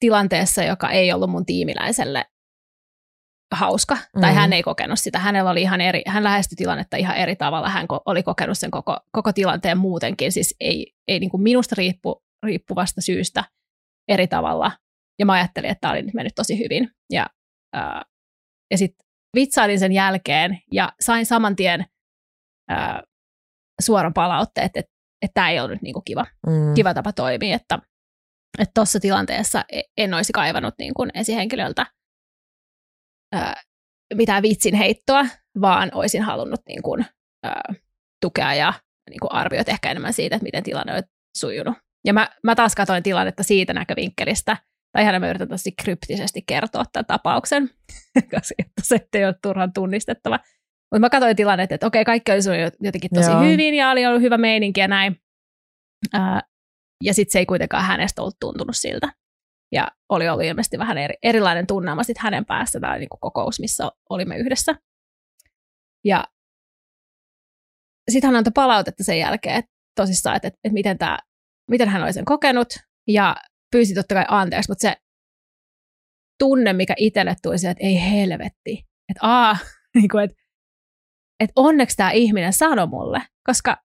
[0.00, 2.24] tilanteessa, joka ei ollut mun tiimiläiselle
[3.54, 4.36] hauska, tai mm.
[4.36, 5.18] hän ei kokenut sitä.
[5.18, 7.68] Hänellä oli ihan eri, hän lähestyi tilannetta ihan eri tavalla.
[7.68, 11.74] Hän ko- oli kokenut sen koko, koko tilanteen muutenkin, siis ei, ei niin kuin minusta
[11.78, 13.44] riippu, riippuvasta syystä
[14.08, 14.72] eri tavalla.
[15.18, 16.90] Ja mä ajattelin, että tämä oli nyt mennyt tosi hyvin.
[17.12, 17.26] Ja,
[17.74, 18.02] ää,
[18.70, 21.84] ja sitten vitsailin sen jälkeen ja sain saman tien
[22.68, 23.02] ää,
[23.80, 26.74] suoran palautteet, että, että tämä ei ollut niin kuin kiva, mm.
[26.74, 27.78] kiva tapa toimia, että
[28.74, 31.86] tuossa tilanteessa e-, en olisi kaivannut niin kuin esihenkilöltä
[33.34, 33.62] ää,
[34.14, 35.26] mitään vitsin heittoa,
[35.60, 37.06] vaan olisin halunnut niin kuin,
[37.42, 37.74] ää,
[38.20, 38.72] tukea ja
[39.10, 41.02] niin kuin arvioit ehkä enemmän siitä, että miten tilanne on
[41.36, 41.74] sujunut.
[42.06, 44.56] Ja mä, mä taas katsoin tilannetta siitä näkövinkkelistä,
[44.92, 47.70] tai ihan mä yritän tosi kryptisesti kertoa tämän tapauksen,
[48.30, 50.38] koska se ei ole turhan tunnistettava.
[50.92, 53.40] Mutta mä katsoin tilannetta, että okei, kaikki oli jotenkin tosi Joo.
[53.40, 55.20] hyvin ja oli ollut hyvä meininki ja näin.
[56.12, 56.40] Ää,
[57.04, 59.12] ja sitten se ei kuitenkaan hänestä ollut tuntunut siltä.
[59.72, 63.90] Ja oli ollut ilmeisesti vähän eri, erilainen tunnelma sitten hänen päässä tämä niin kokous, missä
[64.10, 64.74] olimme yhdessä.
[66.04, 66.24] Ja
[68.10, 71.18] sitten hän antoi palautetta sen jälkeen, että tosissaan, että, että, miten, tämä,
[71.70, 72.68] miten hän oli sen kokenut,
[73.08, 73.36] ja
[73.70, 74.96] pyysi totta kai anteeksi, mutta se
[76.38, 79.56] tunne, mikä itselle tuli se, että ei helvetti, että aa,
[79.94, 80.36] niin kuin, että,
[81.40, 83.76] että onneksi tämä ihminen sanoi mulle, koska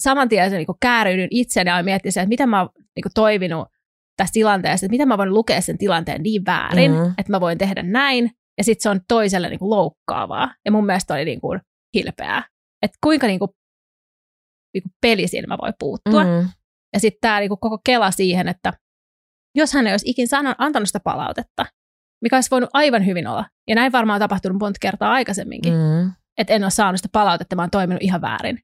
[0.00, 3.68] saman tien se niin kääryydyn itseäni ja miettisin, että miten mä oon niin toiminut
[4.16, 7.14] tässä tilanteessa, että miten mä voin lukea sen tilanteen niin väärin, mm-hmm.
[7.18, 10.54] että mä voin tehdä näin, ja sitten se on toiselle niin kuin loukkaavaa.
[10.64, 11.60] Ja mun mielestä oli niin kuin
[11.94, 12.44] hilpeää.
[12.82, 13.50] Että kuinka niin kuin,
[14.74, 16.24] niin kuin pelisilmä voi puuttua.
[16.24, 16.48] Mm-hmm.
[16.94, 18.72] Ja sitten tämä niin koko kela siihen, että
[19.54, 21.66] jos hän ei olisi ikin sanon, antanut sitä palautetta,
[22.22, 26.12] mikä olisi voinut aivan hyvin olla, ja näin varmaan on tapahtunut monta kertaa aikaisemminkin, mm.
[26.38, 28.58] että en ole saanut sitä palautetta, mä oon toiminut ihan väärin.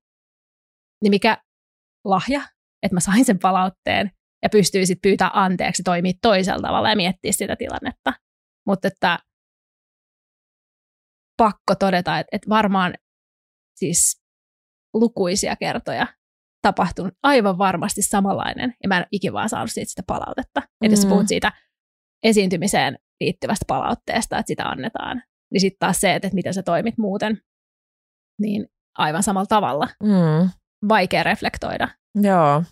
[1.03, 1.39] Niin mikä
[2.05, 2.41] lahja,
[2.83, 4.11] että mä sain sen palautteen,
[4.43, 8.13] ja pystyy sitten pyytää anteeksi toimia toisella tavalla ja miettiä sitä tilannetta.
[8.67, 9.19] Mutta että
[11.37, 12.95] pakko todeta, että, että varmaan
[13.77, 14.23] siis
[14.95, 16.07] lukuisia kertoja
[16.63, 20.61] tapahtunut aivan varmasti samanlainen, ja mä en ikinä vaan saanut siitä sitä palautetta.
[20.61, 20.87] Mm.
[20.87, 21.53] Että jos puhut siitä
[22.23, 25.23] esiintymiseen liittyvästä palautteesta, että sitä annetaan,
[25.53, 27.43] niin sitten taas se, että miten sä toimit muuten,
[28.41, 28.67] niin
[28.99, 29.89] aivan samalla tavalla.
[30.03, 30.51] Mm.
[30.89, 31.89] Vaikea reflektoida.
[32.23, 32.63] Joo,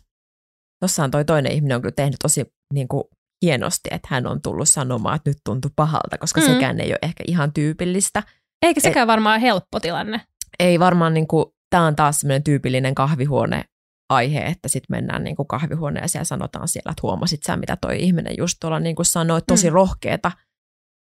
[0.81, 3.05] Tuossahan toi toinen ihminen on kyllä tehnyt tosi niin kuin,
[3.43, 6.47] hienosti, että hän on tullut sanomaan, että nyt tuntuu pahalta, koska mm.
[6.47, 8.23] sekään ei ole ehkä ihan tyypillistä.
[8.63, 10.21] Eikä sekään Et, varmaan helppo tilanne.
[10.59, 13.65] Ei varmaan, niin kuin, tämä on taas semmoinen tyypillinen kahvihuone
[14.11, 17.77] aihe, että sitten mennään niin kuin kahvihuoneen ja siellä sanotaan siellä, että huomasit sä, mitä
[17.81, 19.75] toi ihminen just tuolla niin kuin sanoi, tosi mm.
[19.75, 20.33] rohkeeta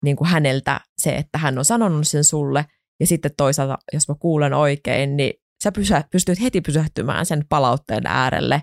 [0.04, 2.64] niin kuin häneltä se, että hän on sanonut sen sulle,
[3.00, 5.32] ja sitten toisaalta, jos mä kuulen oikein, niin
[5.64, 8.62] sä pysä, pystyt heti pysähtymään sen palautteen äärelle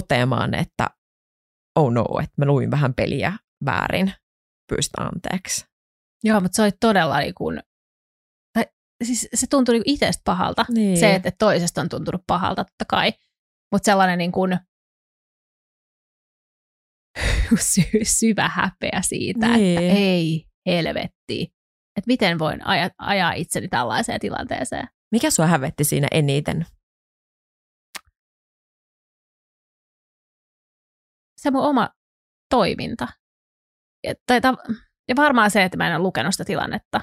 [0.00, 0.86] toteamaan, että
[1.78, 3.32] oh no, että mä luin vähän peliä
[3.64, 4.12] väärin,
[4.70, 5.66] pyystä anteeksi.
[6.24, 7.60] Joo, mutta se oli todella niin kuin,
[8.52, 8.64] tai
[9.04, 10.64] siis se tuntui niin itsestä pahalta.
[10.68, 10.98] Niin.
[10.98, 13.12] Se, että toisesta on tuntunut pahalta totta kai.
[13.72, 14.58] Mutta sellainen niin kuin
[17.72, 19.78] sy- syvä häpeä siitä, Niin.
[19.78, 21.42] että ei helvetti.
[21.96, 24.88] Että miten voin aja, ajaa itseni tällaiseen tilanteeseen.
[25.12, 26.66] Mikä sua hävetti siinä eniten?
[31.46, 31.88] Se mun oma
[32.50, 33.08] toiminta.
[34.06, 34.54] Ja, tai, ta,
[35.08, 37.00] ja varmaan se, että mä en ole lukenut sitä tilannetta.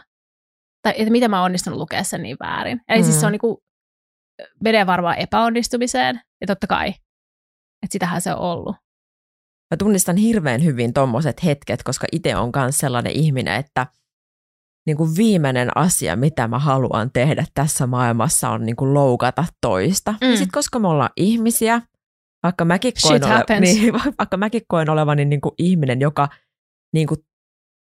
[0.81, 2.81] Tai että miten mä oon onnistunut lukea sen niin väärin.
[2.89, 3.05] Eli mm.
[3.05, 3.63] siis se on niinku,
[4.63, 6.21] menee varmaan epäonnistumiseen.
[6.41, 8.75] Ja totta kai, että sitähän se on ollut.
[9.71, 13.87] Mä tunnistan hirveän hyvin tommoset hetket, koska itse on myös sellainen ihminen, että
[14.85, 20.11] niin kuin viimeinen asia, mitä mä haluan tehdä tässä maailmassa, on niin kuin loukata toista.
[20.11, 20.17] Mm.
[20.27, 20.31] Mm.
[20.31, 21.81] Ja sitten koska me ollaan ihmisiä,
[22.43, 23.61] vaikka mäkin koen, Shit happens.
[23.61, 26.29] niin, vaikka mäkin koen olevani niin kuin ihminen, joka
[26.93, 27.19] niin kuin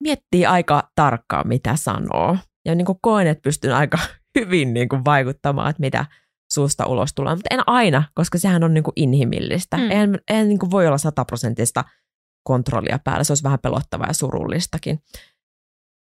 [0.03, 2.37] miettii aika tarkkaan, mitä sanoo.
[2.65, 3.99] Ja niin kuin koen, että pystyn aika
[4.39, 6.07] hyvin niin kuin vaikuttamaan, että mitä
[6.53, 7.35] suusta ulos tulee.
[7.35, 9.77] Mutta en aina, koska sehän on niin kuin inhimillistä.
[9.77, 9.91] Mm.
[9.91, 11.85] En, en niin kuin voi olla sataprosenttista
[12.47, 13.25] kontrollia päällä.
[13.25, 15.03] Se olisi vähän pelottavaa ja surullistakin.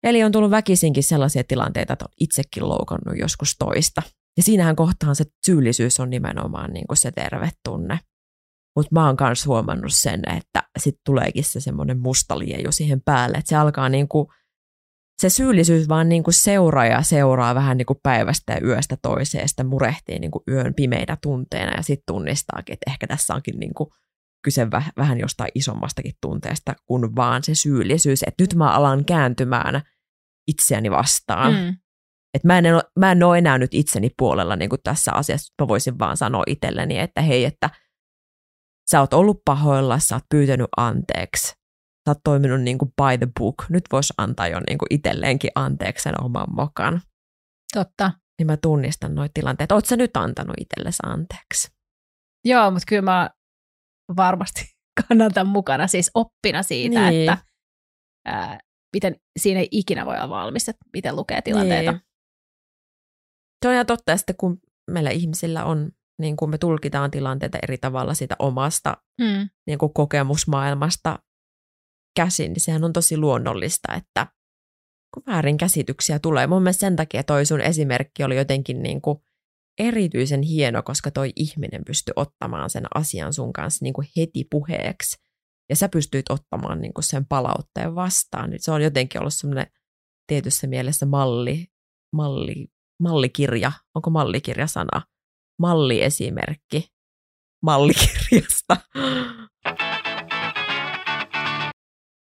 [0.02, 4.02] Eli on tullut väkisinkin sellaisia tilanteita, että on itsekin loukannut joskus toista.
[4.36, 7.98] Ja siinähän kohtaan se syyllisyys on nimenomaan niin kuin se terve tunne.
[8.76, 12.34] Mutta mä oon myös huomannut sen, että sitten tuleekin se semmoinen musta
[12.64, 14.26] jo siihen päälle, että se alkaa niin kuin,
[15.20, 19.48] se syyllisyys vaan niin kuin seuraa ja seuraa vähän niin kuin päivästä ja yöstä toiseen,
[19.48, 23.74] sitten murehtii niin kuin yön pimeitä tunteena ja sitten tunnistaakin, että ehkä tässä onkin niin
[23.74, 23.90] kuin
[24.44, 29.82] kyse väh- vähän jostain isommastakin tunteesta kuin vaan se syyllisyys, että nyt mä alan kääntymään
[30.48, 31.52] itseäni vastaan.
[31.52, 31.58] Mm.
[31.58, 31.76] Mm.
[32.34, 35.54] Et mä, en, ole- mä en ole enää nyt itseni puolella niin kuin tässä asiassa.
[35.62, 37.70] Mä voisin vaan sanoa itselleni, että hei, että
[38.90, 43.28] sä oot ollut pahoilla, sä oot pyytänyt anteeksi, sä oot toiminut niin kuin by the
[43.40, 43.54] book.
[43.68, 47.00] Nyt vois antaa jo niin kuin itselleenkin anteeksi sen oman mokan.
[47.74, 48.12] Totta.
[48.38, 49.74] Niin mä tunnistan noita tilanteita.
[49.74, 51.68] Oot sä nyt antanut itsellesi anteeksi?
[52.44, 53.30] Joo, mutta kyllä mä
[54.16, 54.64] varmasti
[55.08, 57.30] kannatan mukana siis oppina siitä, Niin.
[57.30, 57.44] että
[58.26, 58.58] ää,
[58.96, 61.92] miten siinä ei ikinä voi olla valmis, että miten lukee tilanteita.
[61.92, 62.00] Niin.
[63.64, 64.58] Se on ihan totta, ja sitten kun
[64.90, 69.48] meillä ihmisillä on, niin kuin me tulkitaan tilanteita eri tavalla siitä omasta Mm.
[69.66, 71.18] niin kuin kokemusmaailmasta
[72.16, 74.26] käsin, niin sehän on tosi luonnollista, että
[75.14, 76.46] kun väärinkäsityksiä tulee.
[76.46, 79.18] Mun mielestä sen takia toi sun esimerkki oli jotenkin niin kuin
[79.78, 85.16] erityisen hieno, koska toi ihminen pystyi ottamaan sen asian sun kanssa niin kuin heti puheeksi.
[85.70, 88.50] Ja sä pystyit ottamaan niin kuin sen palautteen vastaan.
[88.50, 89.66] Nyt se on jotenkin ollut semmoinen
[90.26, 91.66] tietyssä mielessä malli,
[92.12, 92.66] malli,
[93.02, 93.72] mallikirja.
[93.94, 95.02] Onko mallikirja sana?
[95.58, 96.94] Malliesimerkki
[97.64, 98.76] mallikirjasta.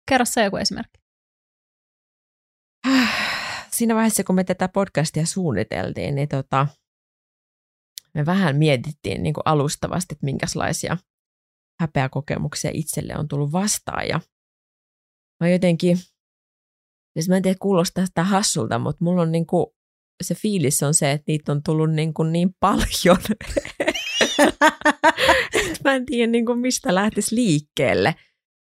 [0.09, 0.99] Kerro se joku esimerkki.
[3.71, 6.67] Siinä vaiheessa, kun me tätä podcastia suunniteltiin, niin tota,
[8.13, 10.97] me vähän mietittiin niin kuin alustavasti, että minkälaisia
[11.81, 14.07] häpeäkokemuksia itselle on tullut vastaan.
[14.07, 14.19] Ja
[15.39, 15.97] mä jotenkin,
[17.13, 19.67] siis mä en tiedä kuulostaa sitä hassulta, mutta mulla on niin kuin,
[20.21, 23.17] se fiilis on se, että niitä on tullut niin, kuin niin paljon.
[25.83, 28.15] Mä en tiedä niin kuin mistä lähtisi liikkeelle.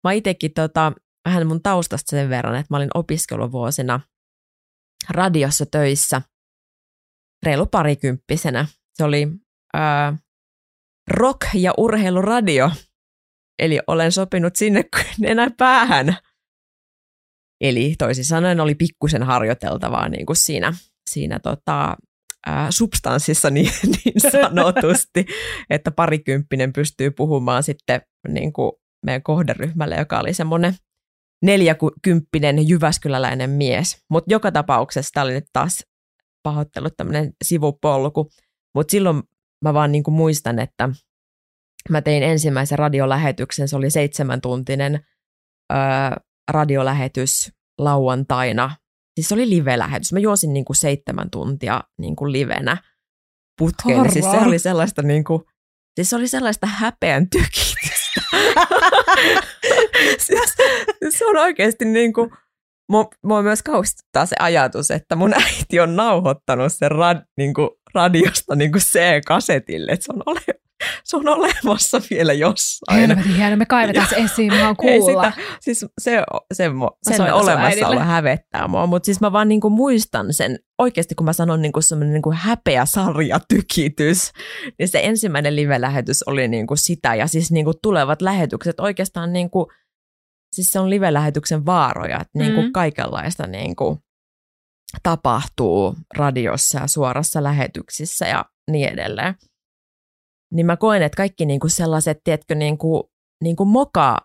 [0.04, 0.94] Mä itsekin tota,
[1.26, 4.00] vähän mun taustasta sen verran, että mä olin opiskeluvuosina
[5.10, 6.22] radiossa töissä
[7.46, 8.68] reilu parikymppisenä.
[8.94, 9.28] Se oli
[9.74, 10.18] ää,
[11.14, 12.72] rock- ja urheiluradio,
[13.60, 14.84] eli olen sopinut sinne
[15.24, 16.18] enää päähän.
[17.62, 20.74] Eli toisin sanoen oli pikkusen harjoiteltavaa niin kuin siinä,
[21.10, 21.98] siinä tota,
[22.46, 23.72] ää, substanssissa niin,
[24.06, 25.26] niin sanotusti,
[25.70, 28.72] että parikymppinen pystyy puhumaan sitten niin kuin
[29.06, 30.76] meidän kohderyhmälle, joka oli semmoinen
[31.44, 33.98] neljäkymppinen jyväskyläläinen mies.
[34.10, 35.84] Mutta joka tapauksessa tämä oli nyt taas
[36.44, 38.30] pahoittelut tämmöinen sivupolku.
[38.76, 39.24] Mutta silloin
[39.64, 40.90] mä vaan niinku muistan, että
[41.90, 43.68] mä tein ensimmäisen radiolähetyksen.
[43.68, 45.00] Se oli seitsemäntuntinen
[45.74, 45.78] öö,
[46.52, 48.76] radiolähetys lauantaina.
[49.20, 50.14] Siis se oli live-lähetys.
[50.14, 52.78] Mä juosin niinku seitsemän tuntia niinku livenä
[53.58, 54.12] putkeen.
[54.12, 55.46] Siis se oli sellaista niinku,
[55.96, 58.22] siis se oli sellaista häpeän tykitystä.
[60.26, 60.56] siis,
[61.10, 62.30] se on oikeasti niin kuin,
[62.90, 67.70] mua, mua myös kaustuttaa se ajatus, että mun äiti on nauhoittanut sen rad, niin kuin
[67.94, 70.42] radiosta niin kuin C-kasetille, että se on ole,
[71.04, 73.00] se on olemassa vielä jossain.
[73.00, 75.32] Helvetin hieno, me kaivetaan se esiin, mä oon Ei kuulla.
[75.32, 76.70] sitä, siis se, se,
[77.04, 81.34] sen sun olemassaolo hävettää mua, mutta siis mä vaan niinku muistan sen, oikeasti kun mä
[81.34, 84.32] sanon niinku semmoinen niinku häpeä sarjatykitys,
[84.80, 89.72] niin se ensimmäinen live-lähetys oli niinku sitä, ja siis niinku tulevat lähetykset oikeastaan niinku,
[90.56, 92.72] siis se on live-lähetyksen vaaroja, että niinku Mm.
[92.72, 93.98] kaikenlaista niinku
[95.04, 99.36] tapahtuu radiossa ja suorassa lähetyksissä ja niin edelleen.
[100.54, 103.12] Niin mä koen, että kaikki niinku sellaiset, tiedätkö, niinku,
[103.44, 104.18] niinku moka,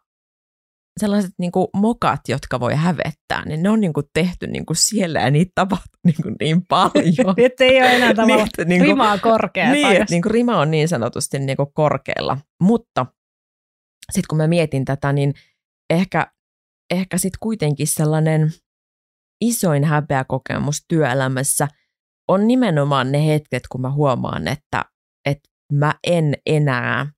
[1.00, 5.52] sellaiset niinku mokat, jotka voi hävettää, niin ne on niinku tehty niinku siellä ja niitä
[5.54, 7.34] tapahtuu niinku niin paljon.
[7.36, 9.70] Nyt ei ole enää tavallaan Niin, että niinku- rimaa korkea.
[9.72, 12.38] niin, että niinku rima on niin sanotusti niinku korkealla.
[12.62, 13.06] Mutta
[14.12, 15.34] sitten kun mä mietin tätä, niin
[15.90, 16.32] ehkä,
[16.90, 18.52] ehkä sitten kuitenkin sellainen
[19.44, 21.68] isoin häpeäkokemus työelämässä
[22.28, 24.93] on nimenomaan ne hetket, kun mä huomaan, että, että
[25.72, 27.12] mä en enää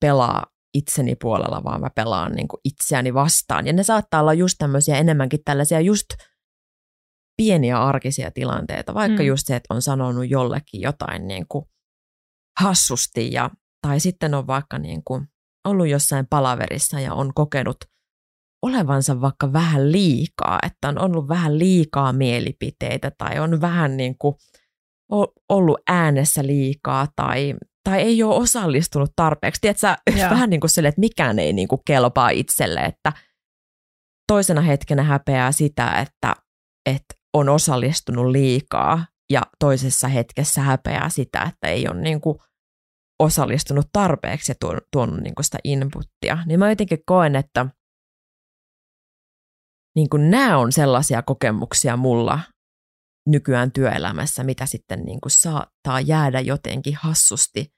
[0.00, 3.66] pelaa itseni puolella, vaan mä pelaan niin kuin itseäni vastaan.
[3.66, 6.06] Ja ne saattaa olla just tämmöisiä enemmänkin tällaisia just
[7.36, 9.26] pieniä arkisia tilanteita, vaikka Mm.
[9.26, 11.64] just se, että on sanonut jollekin jotain niin kuin
[12.60, 13.50] hassusti, ja,
[13.86, 15.26] tai sitten on vaikka niin kuin
[15.68, 17.76] ollut jossain palaverissa ja on kokenut
[18.62, 24.34] olevansa vaikka vähän liikaa, että on ollut vähän liikaa mielipiteitä tai on vähän niin kuin
[25.48, 29.60] ollut äänessä liikaa tai, tai ei ole osallistunut tarpeeksi.
[29.60, 29.86] Tiedätkö,
[30.16, 30.30] Joo.
[30.30, 33.12] vähän niin kuin sille, että mikään ei niin kuin kelpaa itselle, että
[34.32, 36.34] toisena hetkenä häpeää sitä, että,
[36.90, 42.38] että on osallistunut liikaa ja toisessa hetkessä häpeää sitä, että ei ole niin kuin
[43.22, 46.38] osallistunut tarpeeksi ja tuonut, tuonut niin kuin sitä inputtia.
[46.46, 47.66] Niin mä jotenkin koen, että
[49.96, 52.40] niin kuin nämä on sellaisia kokemuksia mulla
[53.26, 57.72] nykyään työelämässä, mitä sitten niin kuin saattaa jäädä jotenkin hassusti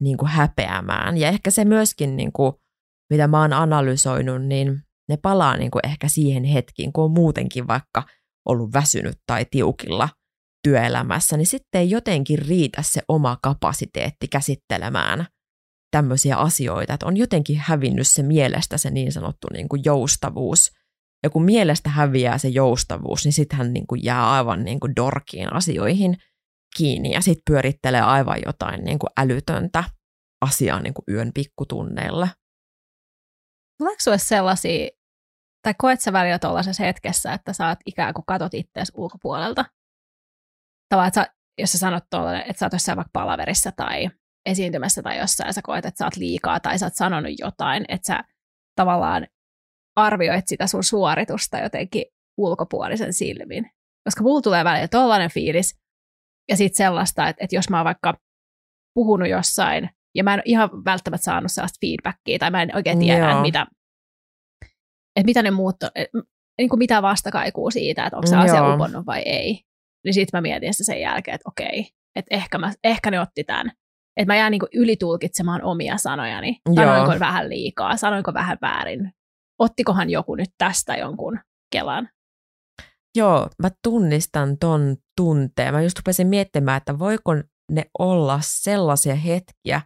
[0.00, 1.16] niin kuin häpeämään.
[1.16, 2.52] Ja ehkä se myöskin, niin kuin,
[3.10, 7.66] mitä mä oon analysoinut, niin ne palaa niin kuin ehkä siihen hetkiin, kun on muutenkin
[7.66, 8.02] vaikka
[8.48, 10.08] ollut väsynyt tai tiukilla
[10.62, 15.26] työelämässä, niin sitten ei jotenkin riitä se oma kapasiteetti käsittelemään
[15.90, 20.70] tämmöisiä asioita, että on jotenkin hävinnyt se mielestä se niin sanottu niin kuin joustavuus.
[21.22, 24.96] Ja kun mielestä häviää se joustavuus, niin sitten hän niin kuin jää aivan niin kuin
[24.96, 26.16] dorkiin asioihin
[26.76, 29.84] kiinni ja sitten pyörittelee aivan jotain niin kuin älytöntä
[30.40, 32.28] asiaa niin kuin yön pikkutunneilla.
[33.78, 34.88] Tuleeko sulle sellaisia,
[35.62, 39.64] tai koet sä välillä tuollaisessa hetkessä, että sä oot ikään kuin katot itseäsi ulkopuolelta?
[40.88, 44.10] Tavallaan, että sä, jos sä sanot tuolla, että sä oot jossain vaikka palaverissa tai
[44.46, 47.84] esiintymässä tai jossain, ja sä koet, että sä oot liikaa tai sä oot sanonut jotain,
[47.88, 48.24] että sä
[48.76, 49.26] tavallaan
[49.96, 52.04] arvioit sitä sun suoritusta jotenkin
[52.38, 53.70] ulkopuolisen silmin.
[54.04, 55.78] Koska mulla tulee välillä tollainen fiilis,
[56.50, 58.14] ja sitten sellaista, että, että jos mä oon vaikka
[58.94, 63.18] puhunut jossain, ja mä en ihan välttämättä saanut sellaista feedbackia, tai mä en oikein tiedä,
[63.18, 63.28] Joo.
[63.30, 63.66] että mitä,
[65.16, 66.08] että mitä ne muut, on- et,
[66.58, 69.60] niin kuin mitä vastakaikuu siitä, että onko se asia uponnut vai ei.
[70.04, 73.44] Niin sitten mä mietin sitä sen jälkeen, että okei, että ehkä, mä, ehkä ne otti
[73.44, 73.72] tämän.
[74.16, 76.60] Että mä jään niin ylitulkitsemaan omia sanojani.
[76.74, 77.20] Sanoinko Joo.
[77.20, 79.12] vähän liikaa, sanoinko vähän väärin.
[79.62, 81.38] Ottikohan joku nyt tästä jonkun
[81.72, 82.08] kelan.
[83.16, 85.74] Joo, mä tunnistan ton tunteen.
[85.74, 87.32] Mä just rupesin miettimään, että voiko
[87.72, 89.82] ne olla sellaisia hetkiä,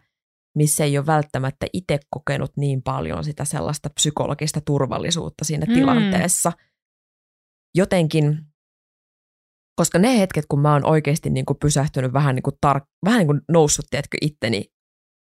[0.57, 5.73] missä ei ole välttämättä itse kokenut niin paljon sitä sellaista psykologista turvallisuutta siinä Mm.
[5.73, 6.51] tilanteessa.
[7.75, 8.39] Jotenkin,
[9.75, 13.17] koska ne hetket, kun mä oon oikeasti niin kuin pysähtynyt vähän niin kuin, tar- vähän
[13.19, 14.65] niin kuin noussut, tiedätkö, itteni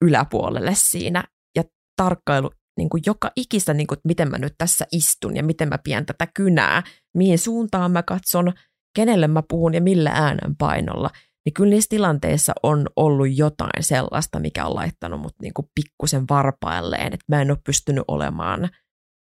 [0.06, 1.24] yläpuolelle siinä
[1.56, 1.64] ja
[2.02, 5.70] tarkkailu niin kuin joka ikistä, niin kuin, että miten mä nyt tässä istun ja miten
[5.70, 8.54] mä pidän tätä kynää, mihin suuntaan mä katson,
[8.96, 11.10] kenelle mä puhun ja millä äänenpainolla,
[11.46, 16.24] niin kyllä niissä tilanteissa on ollut jotain sellaista, mikä on laittanut mut niin kuin pikkusen
[16.30, 18.70] varpailleen, että mä en ole pystynyt olemaan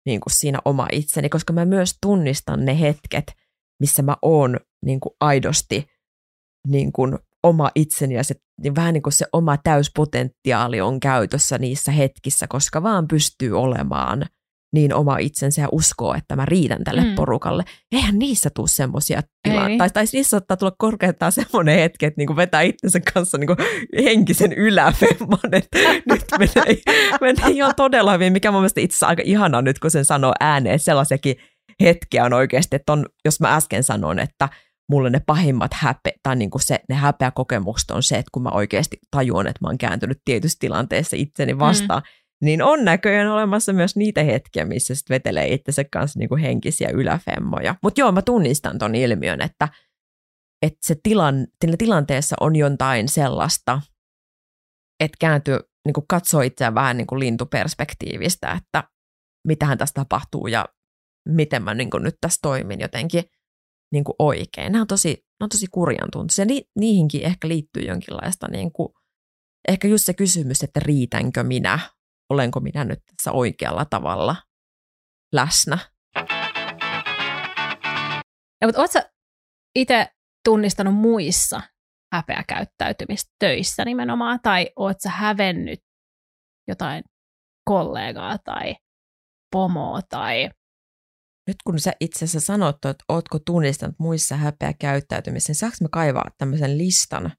[0.05, 3.33] niin kuin siinä oma itseni, koska mä myös tunnistan ne hetket,
[3.79, 5.87] missä mä oon niin kuin aidosti
[6.67, 11.57] niin kuin oma itseni ja se, niin vähän niin kuin se oma täyspotentiaali on käytössä
[11.57, 14.25] niissä hetkissä, koska vaan pystyy olemaan
[14.73, 17.15] niin oma itsensä ja uskoo, että mä riitän tälle Mm.
[17.15, 17.63] porukalle.
[17.91, 19.71] Eihän niissä tule semmoisia tilanteita.
[19.71, 19.77] Ei.
[19.77, 23.55] Tai, tai niissä saattaa tulla korkeintaan semmoinen hetki, että niinku vetää itsensä kanssa niinku
[24.03, 25.77] henkisen yläfemman, että
[26.09, 26.77] nyt menee,
[27.21, 30.33] menee ihan todella hyvin, mikä mun mielestä itse asiassa aika ihanaa nyt, kun sen sanoo
[30.39, 31.35] ääneen, sellaisiakin
[31.81, 34.49] hetkiä on oikeasti, että on, jos mä äsken sanon, että
[34.89, 38.49] mulle ne pahimmat häpe, tai niin kuin se, ne häpeäkokemukset on se, että kun mä
[38.49, 42.45] oikeasti tajuan, että mä oon kääntynyt tietyssä tilanteessa itseni vastaan, mm.
[42.45, 46.89] niin on näköjään olemassa myös niitä hetkiä, missä sit vetelee itsensä kanssa niin kuin henkisiä
[46.93, 47.75] yläfemmoja.
[47.83, 49.67] Mutta joo, mä tunnistan ton ilmiön, että,
[50.61, 53.81] että se tilan, tilanteessa on jotain sellaista,
[54.99, 58.83] että kääntyy, niin kuin katsoo itseään vähän niin kuin lintuperspektiivistä, että
[59.47, 60.65] mitähän tässä tapahtuu ja
[61.29, 63.23] miten mä niin kuin nyt tässä toimin jotenkin
[63.91, 64.71] niin kuin oikein.
[64.71, 66.45] Nämä on tosi, nämä on tosi kurjan tuntuisia.
[66.45, 68.89] Ni, niihinkin ehkä liittyy jonkinlaista, niin kuin,
[69.67, 71.79] ehkä just se kysymys, että riitänkö minä,
[72.29, 74.35] olenko minä nyt tässä oikealla tavalla
[75.33, 75.77] läsnä.
[78.61, 78.99] Ja, mutta ootko
[79.75, 80.07] itse
[80.45, 81.61] tunnistanut muissa
[82.13, 85.79] häpeäkäyttäytymistä töissä nimenomaan, tai oot sä hävennyt
[86.67, 87.03] jotain
[87.65, 88.75] kollegaa tai
[89.51, 90.49] pomoa tai...
[91.49, 96.31] Nyt kun sä itse asiassa sanot, että ootko tunnistanut muissa häpeäkäyttäytymistä, niin saanko mä kaivaa
[96.37, 97.31] tämmöisen listan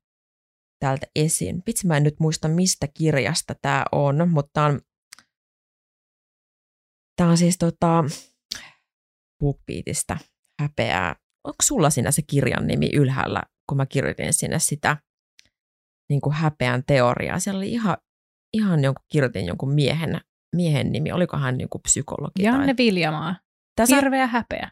[0.80, 1.62] täältä esiin?
[1.66, 4.80] Vitsi mä en nyt muista, mistä kirjasta tämä on, mutta on,
[7.16, 8.04] tämä on siis tota,
[9.40, 10.18] BookBeatista
[10.61, 11.16] häpeää.
[11.44, 14.96] Onko sulla siinä se kirjan nimi ylhäällä kun mä kirjoitin sinne sitä
[16.11, 17.38] niin kuin häpeän teoriaa.
[17.38, 17.96] Siellä oli ihan,
[18.52, 20.20] ihan jonkun, kirjoitin jonkun miehen,
[20.56, 22.42] miehen nimi, oliko hän joku psykologi?
[22.42, 22.76] Janne tai...
[22.76, 23.36] Viljamaa.
[23.76, 24.70] Tämä Hirveä häpeä.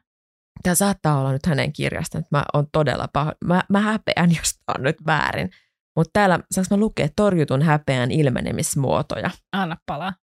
[0.63, 3.33] Tämä saattaa olla nyt hänen kirjasta, että mä oon todella paho.
[3.45, 5.51] Mä, mä häpeän, jos tämä on nyt väärin.
[5.97, 9.31] Mutta täällä saanko mä lukea torjutun häpeän ilmenemismuotoja?
[9.53, 10.15] Anna palaa.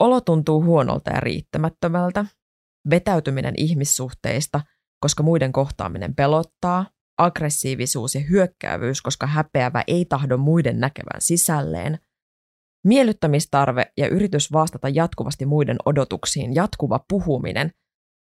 [0.00, 2.24] Olo tuntuu huonolta ja riittämättömältä.
[2.90, 4.60] Vetäytyminen ihmissuhteista,
[5.00, 6.86] koska muiden kohtaaminen pelottaa
[7.18, 11.98] aggressiivisuus ja hyökkäävyys, koska häpeävä ei tahdo muiden näkevän sisälleen,
[12.84, 17.70] miellyttämistarve ja yritys vastata jatkuvasti muiden odotuksiin, jatkuva puhuminen,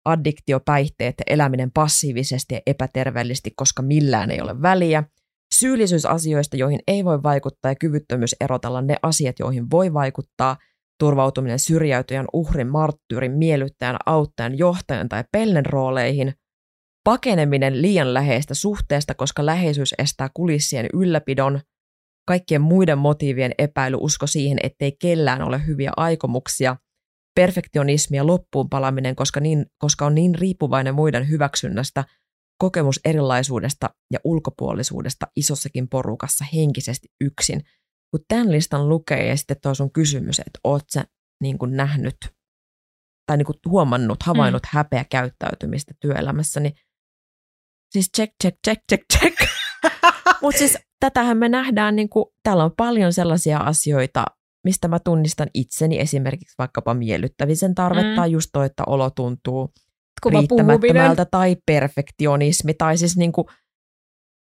[0.04, 5.04] addiktio, päihteet ja eläminen passiivisesti ja epäterveellisesti, koska millään ei ole väliä,
[5.54, 10.56] syyllisyys asioista, joihin ei voi vaikuttaa ja kyvyttömyys erotella ne asiat, joihin voi vaikuttaa,
[10.98, 16.32] turvautuminen syrjäytyjän, uhrin, marttyyrin, miellyttäjän, auttajan, johtajan tai pellen rooleihin,
[17.04, 21.60] pakeneminen liian läheistä suhteesta, koska läheisyys estää kulissien ylläpidon,
[22.26, 26.76] kaikkien muiden motiivien epäily, usko siihen, ettei kellään ole hyviä aikomuksia,
[27.34, 32.04] perfektionismi ja loppuun palaminen, koska, niin, koska on niin riippuvainen muiden hyväksynnästä,
[32.58, 37.60] kokemus erilaisuudesta ja ulkopuolisuudesta isossakin porukassa henkisesti yksin.
[38.10, 41.04] Kun tämän listan lukee ja sitten tuo sun kysymys, että oot sä
[41.42, 42.16] niin kuin nähnyt
[43.26, 44.68] tai niin kuin huomannut, havainnut mm.
[44.72, 46.74] häpeä käyttäytymistä työelämässä, niin
[47.92, 49.36] Siis check, check, check, check, check.
[50.42, 54.24] Mutta siis tätähän me nähdään, niin kuin, täällä on paljon sellaisia asioita,
[54.64, 58.32] mistä mä tunnistan itseni, esimerkiksi vaikkapa miellyttävisen tarvetta, mm.
[58.32, 59.70] just toi, että olo tuntuu
[60.22, 63.46] Kuva riittämättömältä tai perfektionismi, tai siis niin kuin,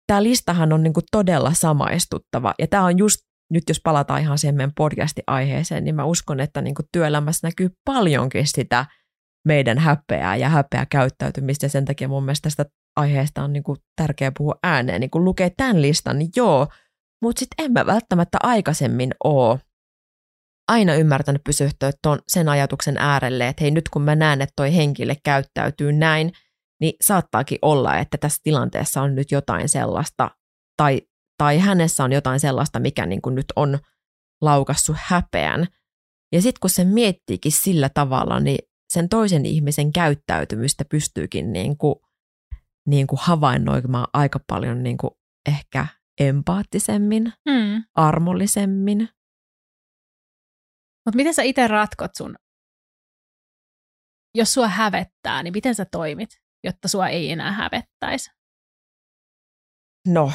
[0.07, 4.39] tämä listahan on niin kuin todella samaistuttava, ja tämä on just nyt jos palataan ihan
[4.39, 8.87] siihen meidän podcastin aiheeseen, niin mä uskon, että niin kuin työelämässä näkyy paljonkin sitä
[9.47, 12.65] meidän häpeää ja häpeää käyttäytymistä, ja sen takia mun mielestä tästä
[12.97, 15.01] aiheesta on niin kuin tärkeää puhua ääneen.
[15.01, 16.67] Niin kun lukee tämän listan, niin joo,
[17.23, 19.61] mutta sitten en mä välttämättä aikaisemmin ole
[20.69, 24.77] aina ymmärtänyt pysyhtyä ton, sen ajatuksen äärelle, että hei nyt kun mä näen, että toi
[24.77, 26.33] henkilö käyttäytyy näin,
[26.81, 30.31] niin saattaakin olla, että tässä tilanteessa on nyt jotain sellaista,
[30.77, 31.03] tai,
[31.39, 33.79] tai hänessä on jotain sellaista, mikä niin kuin nyt on
[34.43, 35.67] laukassu häpeän.
[36.33, 38.59] Ja sitten kun se miettiikin sillä tavalla, niin
[38.93, 41.95] sen toisen ihmisen käyttäytymystä pystyykin niin kuin
[42.87, 45.11] niin kuin havainnoimaan aika paljon niin kuin
[45.49, 45.87] ehkä
[46.21, 47.85] empaattisemmin, mm.
[47.95, 49.09] armollisemmin.
[51.07, 52.37] Mutta miten sä itse ratkot sun,
[54.35, 56.31] jos sua hävettää, niin miten sä toimit,
[56.65, 58.31] jotta sua ei enää hävettäisi?
[60.09, 60.33] No,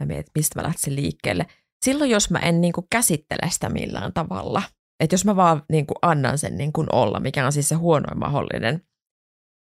[0.00, 1.46] mä mietin, mistä mä lähtisin liikkeelle.
[1.84, 4.62] Silloin, jos mä en niin kuin käsittele sitä millään tavalla,
[5.00, 7.74] että jos mä vaan niin kuin annan sen niin kuin olla, mikä on siis se
[7.74, 8.86] huonoin mahdollinen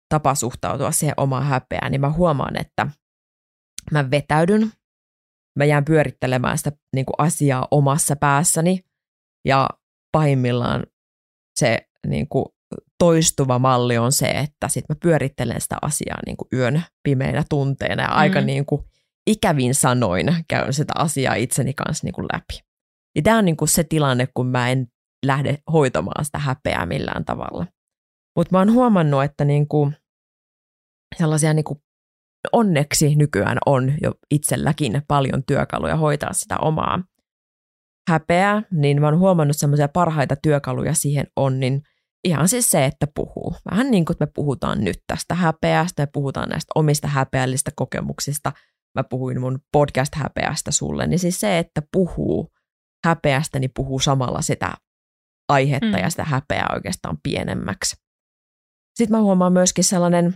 [0.10, 2.88] tapa suhtautua siihen omaan häpeään, niin mä huomaan, että
[3.92, 4.72] mä vetäydyn,
[5.56, 8.80] mä jään pyörittelemään sitä niin kuin asiaa omassa päässäni
[9.46, 9.70] ja
[10.12, 10.84] pahimmillaan
[11.60, 12.46] se niin kuin
[13.00, 18.04] toistuva malli on se, että sit mä pyörittelen sitä asiaa niin kuin yön pimeinä tunteina
[18.04, 18.18] ja mm.
[18.18, 18.82] aika niin kuin
[19.28, 22.64] ikävin sanoin käyn sitä asiaa itseni kanssa niin kuin läpi.
[23.16, 24.88] Ja tämä on niin kuin se tilanne, kun mä en
[25.26, 27.68] lähde hoitamaan sitä häpeää millään tavalla.
[28.36, 29.96] Mutta mä oon huomannut, että niin kuin
[31.18, 31.80] sellaisia niin kuin
[32.52, 37.04] onneksi nykyään on jo itselläkin paljon työkaluja hoitaa sitä omaa
[38.10, 41.82] häpeää, niin mä oon huomannut semmoisia parhaita työkaluja siihen on, niin
[42.24, 43.56] ihan siis se, että puhuu.
[43.72, 48.52] Vähän niin kuin me puhutaan nyt tästä häpeästä, me puhutaan näistä omista häpeällistä kokemuksista,
[48.96, 52.52] mä puhuin mun podcast-häpeästä sulle, niin siis se, että puhuu
[53.06, 54.74] häpeästä, niin puhuu samalla sitä
[55.50, 56.04] aihetta mm.
[56.04, 57.96] ja sitä häpeää oikeastaan pienemmäksi.
[58.96, 60.36] Sitten mä huomaan myöskin sellainen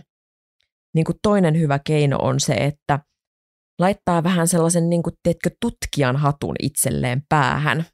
[0.94, 2.98] niin kuin toinen hyvä keino on se, että
[3.78, 7.84] laittaa vähän sellaisen, niin kuin, teetkö, tutkijan hatun itselleen päähän.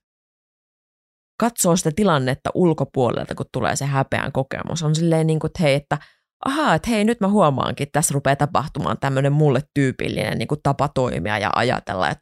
[1.40, 4.82] Katsoo sitä tilannetta ulkopuolelta, kun tulee se häpeän kokemus.
[4.82, 5.99] On silleen, niin kuin, että hei, että
[6.45, 10.61] ahaa, että hei, nyt mä huomaankin, että tässä rupeaa tapahtumaan tämmöinen mulle tyypillinen niin kuin
[10.62, 12.14] tapa toimia ja ajatella ja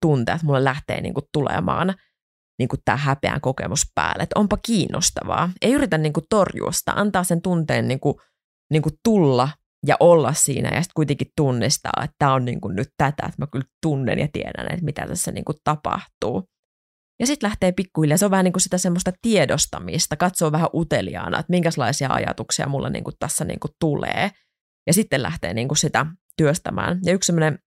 [0.00, 1.94] tuntea, että mulle lähtee niin kuin tulemaan
[2.58, 4.22] niin kuin tämä häpeän kokemus päälle.
[4.22, 5.50] Että onpa kiinnostavaa.
[5.62, 8.14] Ei yritä niin kuin torjua sitä, antaa sen tunteen niin kuin,
[8.72, 9.48] niin kuin tulla
[9.86, 13.36] ja olla siinä ja sitten kuitenkin tunnistaa, että tämä on niin kuin nyt tätä, että
[13.38, 16.44] mä kyllä tunnen ja tiedän, että mitä tässä niin kuin tapahtuu.
[17.20, 21.38] Ja sitten lähtee pikkuhiljaa, se on vähän niin kuin sitä semmoista tiedostamista, katsoo vähän uteliaana,
[21.38, 24.30] että minkälaisia ajatuksia mulla niin kuin tässä niin kuin tulee.
[24.86, 26.06] Ja sitten lähtee niin kuin sitä
[26.36, 27.00] työstämään.
[27.04, 27.58] Ja yksi semmoinen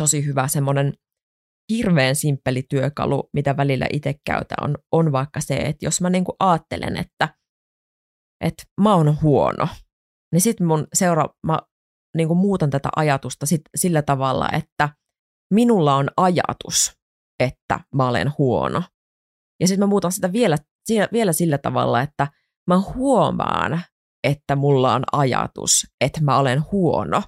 [0.00, 0.92] tosi hyvä semmoinen
[1.72, 6.24] hirveän simppeli työkalu, mitä välillä itse käytän, on, on vaikka se, että jos mä niin
[6.24, 7.28] kuin ajattelen, että,
[8.44, 9.68] että mä oon huono,
[10.34, 11.58] niin sitten mun seura, mä
[12.16, 14.88] niin kuin muutan tätä ajatusta sit sillä tavalla, että
[15.54, 16.92] minulla on ajatus,
[17.40, 18.82] että mä olen huono.
[19.60, 20.56] Ja sitten mä muutan sitä vielä,
[21.12, 22.28] vielä sillä tavalla, että
[22.66, 23.82] mä huomaan,
[24.24, 27.22] että mulla on ajatus, että mä olen huono.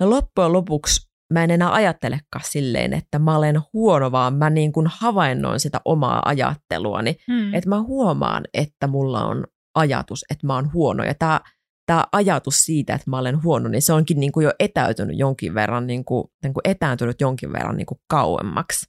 [0.00, 4.72] Ja loppujen lopuksi mä en enää ajattelekaan silleen, että mä olen huono, vaan mä niin
[4.72, 7.16] kuin havainnoin sitä omaa ajatteluani.
[7.32, 7.54] Hmm.
[7.54, 11.04] Että mä huomaan, että mulla on ajatus, että mä oon huono.
[11.04, 11.40] Ja tämä
[11.86, 15.54] tämä ajatus siitä, että mä olen huono, niin se onkin niin kuin jo etäytynyt jonkin
[15.54, 18.86] verran, niin kuin, niin kuin etääntynyt jonkin verran niin kuin kauemmaksi.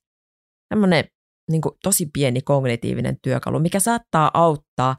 [0.69, 1.03] Tämmöinen
[1.51, 4.95] niin kuin tosi pieni kognitiivinen työkalu, mikä saattaa auttaa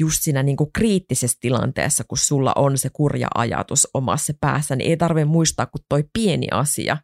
[0.00, 4.90] just siinä niin kuin kriittisessä tilanteessa, kun sulla on se kurja ajatus omassa päässä, niin
[4.90, 6.96] ei tarvitse muistaa kuin toi pieni asia,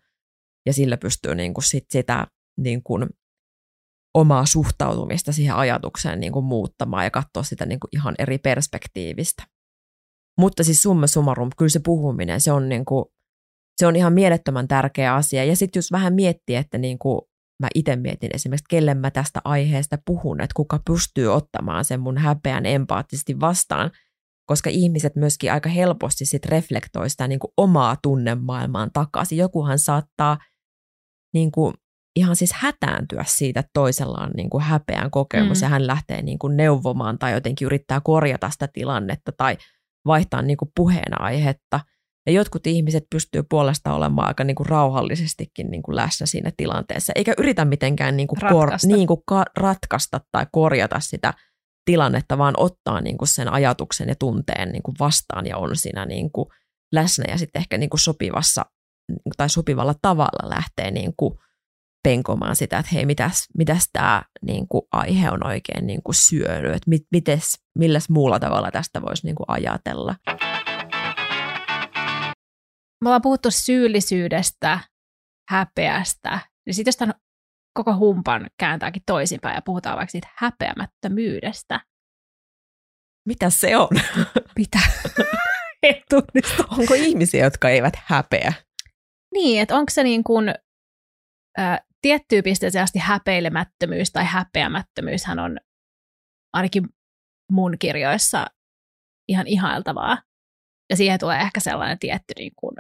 [0.67, 2.27] ja sillä pystyy niin kuin sit sitä
[2.59, 3.07] niin kuin
[4.15, 9.45] omaa suhtautumista siihen ajatukseen niin kuin muuttamaan ja katsoa sitä niin kuin ihan eri perspektiivistä.
[10.39, 13.05] Mutta siis summa summarum, kyllä se puhuminen, se on, niin kuin,
[13.77, 15.45] se on ihan mielettömän tärkeä asia.
[15.45, 17.21] Ja sitten jos vähän miettii, että niin kuin
[17.63, 22.19] mä itse mietin esimerkiksi, kelle mä tästä aiheesta puhun, että kuka pystyy ottamaan sen mun
[22.19, 23.91] häpeän empaattisesti vastaan,
[24.47, 29.39] koska ihmiset myöskin aika helposti sit reflektoi sitä niin kuin omaa tunnemaailmaan takaisin.
[29.39, 30.39] Jokuhan saattaa
[31.35, 31.75] niin kuin
[32.17, 35.65] ihan siis hätääntyä siitä, että toisella on niin kuin häpeän kokemus mm.
[35.65, 39.57] ja hän lähtee niin kuin neuvomaan tai jotenkin yrittää korjata sitä tilannetta tai
[40.07, 41.81] vaihtaa niin kuin puheenaihetta–
[42.27, 47.13] ja jotkut ihmiset pystyy puolesta olemaan aika niin kuin rauhallisestikin niin kuin läsnä siinä tilanteessa,
[47.17, 48.89] eikä yritä mitenkään niin kuin ratkaista.
[48.89, 51.35] Kor- niin kuin ka- ratkaista tai korjata sitä
[51.85, 56.07] tilannetta, vaan ottaa niin kuin sen ajatuksen ja tunteen niin kuin vastaan ja on siinä
[56.07, 56.49] niin kuin
[56.93, 58.67] läsnä ja sitten ehkä niin kuin sopivassa
[59.37, 61.39] tai sopivalla tavalla lähtee niin kuin
[62.05, 66.75] penkomaan sitä, että hei, mitäs, mitäs tämä niin kuin aihe on oikein niin kuin syönyt,
[66.75, 70.15] että mit, mites, milläs muulla tavalla tästä voisi niin kuin ajatella
[73.05, 74.81] me ollaan puhuttu syyllisyydestä,
[75.51, 77.15] häpeästä, niin sitten jos tämän
[77.75, 81.81] koko humpan kääntääkin toisinpäin ja puhutaan vaikka siitä häpeämättömyydestä.
[83.29, 83.89] Mitä se on?
[84.59, 84.79] Mitä?
[86.79, 88.53] Onko ihmisiä, jotka eivät häpeä?
[89.35, 90.55] Niin, että onko se niin kuin,
[92.05, 95.59] tiettyyn pisteeseen asti häpeilemättömyys tai häpeämättömyyshän on
[96.53, 96.89] ainakin
[97.53, 98.47] mun kirjoissa
[99.29, 100.23] ihan ihailtavaa.
[100.91, 102.77] Ja siihen tulee ehkä sellainen tietty niin kuin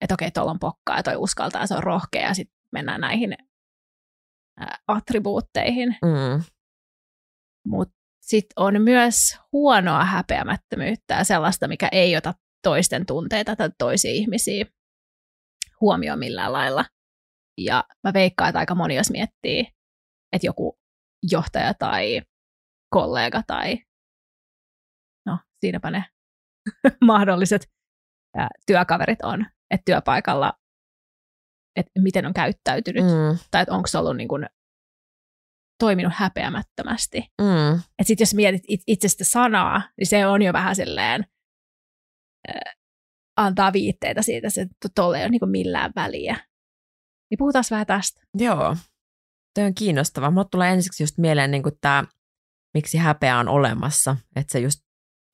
[0.00, 3.36] että okei, tuolla on pokkaa ja toi uskaltaa se on rohkea ja sitten mennään näihin
[4.88, 5.88] attribuutteihin.
[5.88, 6.42] Mm.
[7.66, 14.10] Mutta sitten on myös huonoa häpeämättömyyttä ja sellaista, mikä ei ota toisten tunteita tai toisia
[14.10, 14.64] ihmisiä
[15.80, 16.84] huomioon millään lailla.
[17.58, 19.60] Ja mä veikkaan, että aika moni, jos miettii,
[20.32, 20.78] että joku
[21.30, 22.22] johtaja tai
[22.94, 23.78] kollega tai
[25.26, 26.04] no siinäpä ne
[27.00, 27.70] mahdolliset
[28.66, 30.52] työkaverit on, että työpaikalla,
[31.76, 33.38] että miten on käyttäytynyt, mm.
[33.50, 34.46] tai että onko se ollut niin kuin
[35.78, 37.18] toiminut häpeämättömästi.
[37.40, 37.74] Mm.
[37.74, 41.24] Että sitten jos mietit it, itse sitä sanaa, niin se on jo vähän silleen,
[42.48, 42.74] äh,
[43.36, 46.36] antaa viitteitä siitä, että tuolla ei ole niin millään väliä.
[47.30, 48.22] Niin puhutaan vähän tästä.
[48.34, 48.76] Joo,
[49.54, 50.30] tämä on kiinnostavaa.
[50.30, 52.04] Mutta tulee ensiksi just mieleen niin tämä,
[52.74, 54.80] miksi häpeä on olemassa, että se just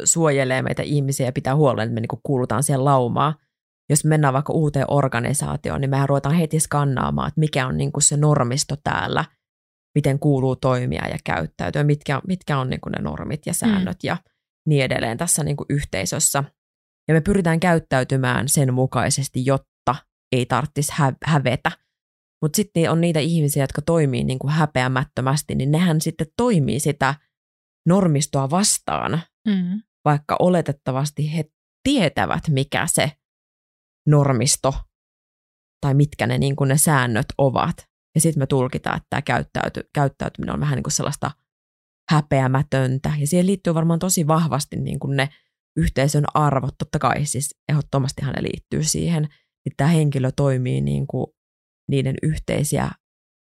[0.05, 3.35] suojelee meitä ihmisiä ja pitää huolen, että me niin kuulutaan siihen laumaan
[3.91, 8.17] jos mennään vaikka uuteen organisaatioon, niin mehän ruvetaan heti skannaamaan, että mikä on niin se
[8.17, 9.25] normisto täällä,
[9.95, 13.55] miten kuuluu toimia ja käyttäytyä, mitkä, mitkä on niin ne normit ja mm.
[13.55, 14.07] säännöt mm.
[14.07, 14.17] ja
[14.67, 16.45] niin edelleen tässä niin yhteisössä.
[17.09, 19.97] Ja me pyritään käyttäytymään sen mukaisesti, jotta
[20.33, 21.71] ei tarvitsisi hä- hävetä.
[22.45, 27.15] Mutta sitten on niitä ihmisiä, jotka toimii niin kuin häpeämättömästi, niin nehän sitten toimii sitä
[27.87, 29.83] normistoa vastaan, mm.
[30.05, 31.45] vaikka oletettavasti he
[31.83, 33.13] tietävät, mikä se
[34.07, 34.75] normisto
[35.81, 37.77] tai mitkä ne, niin kuin ne säännöt ovat.
[38.15, 41.31] Ja sitten me tulkitaan, että tämä käyttäyty, käyttäytyminen on vähän niin kuin sellaista
[42.11, 43.13] häpeämätöntä.
[43.19, 45.29] Ja siihen liittyy varmaan tosi vahvasti niin kuin ne
[45.77, 46.75] yhteisön arvot.
[46.79, 49.25] Totta kai siis ehdottomastihan ne liittyy siihen,
[49.67, 51.27] että tämä henkilö toimii niin kuin
[51.91, 52.91] niiden yhteisiä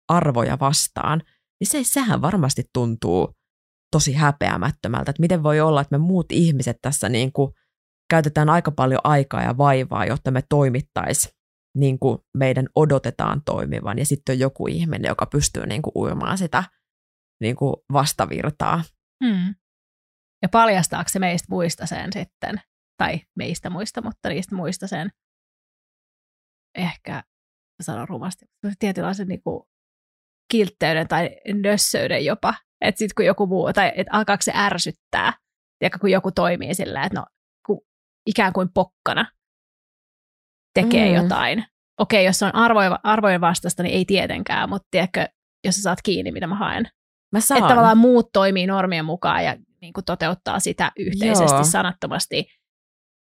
[0.08, 1.22] arvoja vastaan.
[1.60, 3.34] Niin se, sehän varmasti tuntuu
[3.90, 7.52] tosi häpeämättömältä, että miten voi olla, että me muut ihmiset tässä niin kuin
[8.10, 11.34] käytetään aika paljon aikaa ja vaivaa, jotta me toimittaisiin
[11.76, 16.38] niin kuin meidän odotetaan toimivan, ja sitten on joku ihminen, joka pystyy niin kuin uimaan
[16.38, 16.64] sitä
[17.40, 18.82] niin kuin vastavirtaa.
[19.24, 19.54] Hmm.
[20.42, 22.60] Ja paljastaako se meistä muista sen sitten,
[22.98, 25.10] tai meistä muista, mutta niistä muista sen,
[26.74, 27.22] ehkä
[27.82, 28.44] sanon rumasti,
[28.78, 29.62] tietynlaisen niin kuin
[30.52, 31.30] kiltteyden tai
[31.62, 35.32] nössöyden jopa, että sitten kun joku muu, tai että alkaako se ärsyttää,
[35.80, 37.26] ja kun joku toimii sillä, että no
[38.26, 39.26] ikään kuin pokkana
[40.74, 41.14] tekee mm.
[41.22, 41.64] jotain.
[42.00, 45.28] Okei, jos se on arvojen, arvojen vastasta, niin ei tietenkään, mutta tiedätkö,
[45.64, 46.88] jos sä saat kiinni, mitä mä haen.
[47.32, 47.58] Mä saan.
[47.58, 51.64] Että tavallaan muut toimii normien mukaan ja niin kuin toteuttaa sitä yhteisesti Joo.
[51.64, 52.46] sanattomasti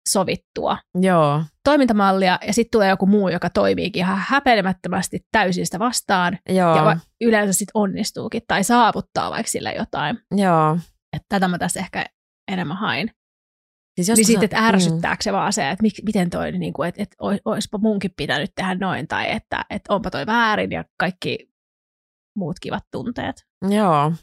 [0.10, 1.44] sovittua Joo.
[1.64, 6.76] toimintamallia, ja sitten tulee joku muu, joka toimiikin ihan häpeilemättömästi täysin sitä vastaan, Joo.
[6.76, 10.20] ja yleensä sitten onnistuukin, tai saavuttaa vaikka sille jotain.
[10.36, 10.78] Joo.
[11.14, 12.06] Että tätä mä tässä ehkä
[12.52, 13.12] enemmän hain.
[14.02, 15.24] Siis niin sitten, että ärsyttääkö mm.
[15.24, 18.76] se vaan se, että mik, miten toi, niin kuin, että, että olisipa munkin pitänyt tehdä
[18.76, 21.52] noin, tai että, että onpa toi väärin ja kaikki
[22.38, 23.46] muut kivat tunteet.
[23.70, 24.14] Joo.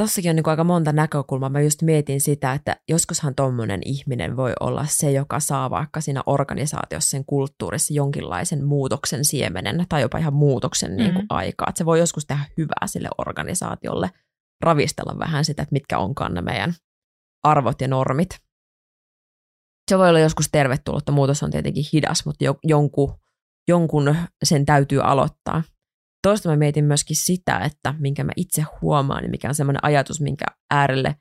[0.00, 1.48] Tossakin on niin aika monta näkökulmaa.
[1.48, 6.22] Mä just mietin sitä, että joskushan tommonen ihminen voi olla se, joka saa vaikka siinä
[6.26, 11.26] organisaatiossa, sen kulttuurissa jonkinlaisen muutoksen siemenen tai jopa ihan muutoksen niin kuin mm.
[11.30, 11.66] aikaa.
[11.68, 14.10] Että se voi joskus tehdä hyvää sille organisaatiolle,
[14.60, 16.74] ravistella vähän sitä, että mitkä onkaan ne meidän
[17.42, 18.38] arvot ja normit
[19.90, 21.12] se voi olla joskus tervetullutta.
[21.12, 23.14] Muutos on tietenkin hidas, mutta jo, jonkun,
[23.68, 25.62] jonkun sen täytyy aloittaa.
[26.22, 30.20] Toista mä mietin myöskin sitä, että minkä mä itse huomaan, niin mikä on semmoinen ajatus,
[30.20, 31.16] minkä äärelle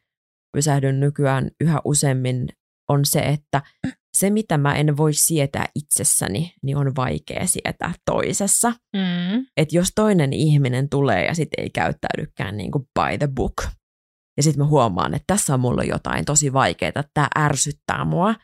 [0.57, 2.47] pysähdyn nykyään yhä useammin,
[2.89, 3.61] on se, että
[4.17, 8.69] se, mitä mä en voi sietää itsessäni, niin on vaikea sietää toisessa.
[8.69, 9.45] Mm.
[9.57, 13.63] Että jos toinen ihminen tulee ja sitten ei käyttäydykään niin kuin by the book,
[14.37, 18.35] ja sitten mä huomaan, että tässä on mulla jotain tosi vaikeaa, että tämä ärsyttää mua,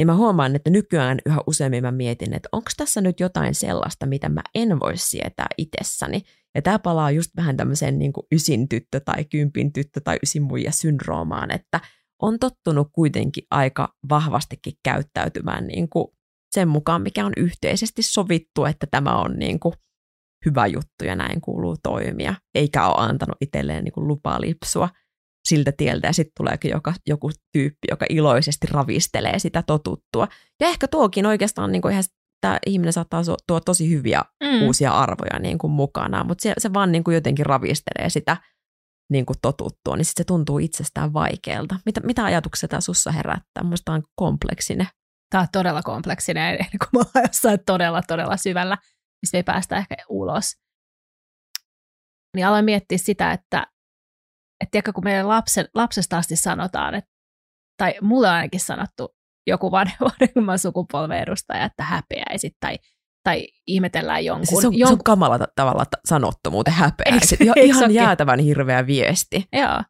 [0.00, 4.06] niin mä huomaan, että nykyään yhä useammin mä mietin, että onko tässä nyt jotain sellaista,
[4.06, 6.22] mitä mä en voi sietää itsessäni.
[6.54, 10.42] Ja tämä palaa just vähän tämmöiseen niin kuin ysin tyttö tai kympin tyttö tai ysin
[10.42, 11.80] muija syndroomaan, että
[12.22, 16.08] on tottunut kuitenkin aika vahvastikin käyttäytymään niin kuin
[16.54, 19.74] sen mukaan, mikä on yhteisesti sovittu, että tämä on niin kuin
[20.46, 24.88] hyvä juttu ja näin kuuluu toimia, eikä ole antanut itselleen niin kuin lupaa lipsua
[25.48, 30.28] siltä tieltä ja sitten tuleekin joka, joku tyyppi, joka iloisesti ravistelee sitä totuttua.
[30.60, 32.04] Ja ehkä tuokin oikeastaan niin kuin ihan
[32.40, 34.62] tämä ihminen saattaa tuoda tosi hyviä mm.
[34.62, 38.36] uusia arvoja niin kuin mukana, mutta se, se vaan niin kuin jotenkin ravistelee sitä
[39.10, 41.76] niin kuin totuttua, niin sitten se tuntuu itsestään vaikealta.
[41.86, 43.62] Mitä, mitä ajatuksia tämä sussa herättää?
[43.62, 44.86] Mielestäni tämä on kompleksinen.
[45.30, 48.78] Tämä on todella kompleksinen, kun mä oon jossain todella, todella syvällä,
[49.22, 50.56] mistä ei päästä ehkä ulos.
[52.36, 53.66] Niin aloin miettiä sitä, että
[54.60, 57.10] että tiedätkö, kun meidän lapsen, lapsesta asti sanotaan, että,
[57.76, 59.14] tai mulle on ainakin sanottu
[59.46, 62.78] joku vanhemman sukupolven edustaja, että häpeäisit tai,
[63.24, 64.46] tai ihmetellään jonkun.
[64.46, 64.96] Siis se, on, jonkun...
[64.96, 67.40] se on kamala tavalla sanottu muuten häpeäisit.
[67.40, 69.48] Eikö, ihan jäätävän hirveä viesti.
[69.52, 69.82] Joo.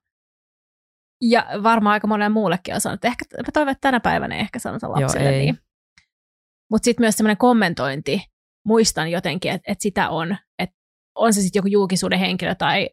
[1.22, 3.06] Ja varmaan aika monen muullekin on sanottu.
[3.06, 5.58] Ehkä, mä toivon, että tänä päivänä ei ehkä sanota lapselle Joo, niin.
[6.70, 8.24] Mutta sitten myös semmoinen kommentointi,
[8.66, 10.76] muistan jotenkin, että, että sitä on, että
[11.14, 12.90] on se sitten joku julkisuuden henkilö tai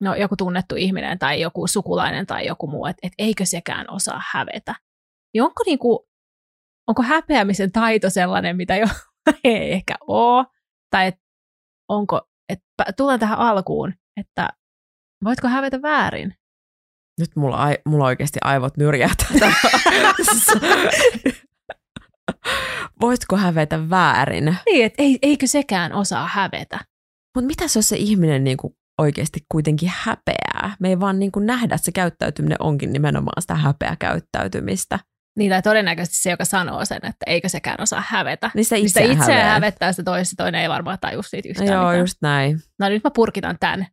[0.00, 4.22] no, joku tunnettu ihminen tai joku sukulainen tai joku muu, että et eikö sekään osaa
[4.32, 4.74] hävetä.
[5.34, 6.08] Niin onko, niinku,
[6.86, 8.86] onko häpeämisen taito sellainen, mitä jo
[9.44, 10.46] ei ehkä ole,
[10.90, 11.20] tai et,
[11.88, 14.48] onko, että tullaan tähän alkuun, että
[15.24, 16.34] voitko hävetä väärin?
[17.20, 19.28] Nyt mulla, ai, mulla oikeasti aivot nyrjähtää.
[23.00, 24.56] Voitko hävetä väärin?
[24.66, 26.80] Niin, että ei, eikö sekään osaa hävetä?
[27.34, 30.76] Mutta mitä jos se ihminen niinku oikeasti kuitenkin häpeää.
[30.80, 34.98] Me ei vaan niin kuin nähdä, että se käyttäytyminen onkin nimenomaan sitä häpeä käyttäytymistä.
[35.38, 38.50] Niin, tai todennäköisesti se, joka sanoo sen, että eikö sekään osaa hävetä.
[38.54, 41.98] Niin se itse, itse hävettää, sitä toisessa toinen ei varmaan tajua siitä yhtään Joo, mitään.
[41.98, 42.60] just näin.
[42.78, 43.86] No nyt mä purkitan tämän.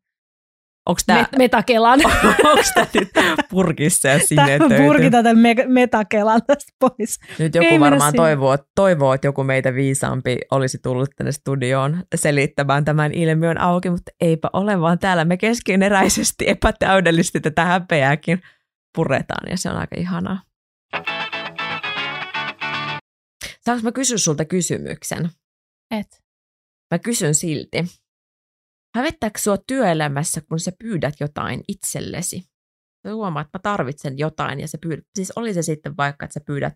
[0.85, 1.21] Onko tämä...
[1.21, 1.99] Met- metakelan.
[2.51, 3.09] Onko tämä nyt
[3.49, 7.19] purkissa ja sinne Purkitaan tämän me- metakelan tästä pois.
[7.39, 12.85] Nyt joku Ei varmaan toivoo, toivoo, että joku meitä viisaampi olisi tullut tänne studioon selittämään
[12.85, 18.41] tämän ilmiön auki, mutta eipä ole, vaan täällä me keskeneräisesti epätäydellisesti tätä häpeääkin
[18.95, 20.41] puretaan ja se on aika ihanaa.
[23.65, 25.29] Saanko mä kysyä sulta kysymyksen?
[25.91, 26.23] Et.
[26.91, 27.77] mä kysyn silti,
[28.95, 32.39] hävettääkö sua työelämässä, kun sä pyydät jotain itsellesi?
[33.07, 36.33] Sä huomaat, että mä tarvitsen jotain ja sä pyydät, siis oli se sitten vaikka, että
[36.33, 36.73] sä pyydät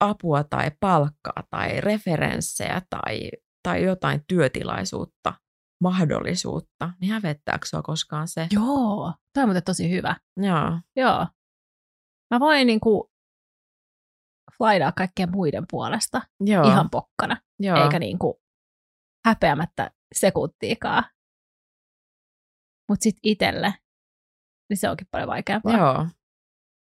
[0.00, 3.30] apua tai palkkaa tai referenssejä tai,
[3.62, 5.34] tai jotain työtilaisuutta,
[5.82, 8.46] mahdollisuutta, niin hävettääkö sua koskaan se?
[8.50, 10.16] Joo, tämä on muuten tosi hyvä.
[10.36, 10.78] Joo.
[10.96, 11.26] Joo.
[12.30, 13.10] Mä voin niinku
[14.58, 16.68] flaidaa kaikkien muiden puolesta Joo.
[16.68, 17.84] ihan pokkana, Joo.
[17.84, 18.40] eikä niinku
[19.26, 21.04] häpeämättä sekuntiikaan.
[22.88, 23.74] Mutta sitten itselle,
[24.70, 25.76] niin se onkin paljon vaikeampaa.
[25.76, 26.06] Joo.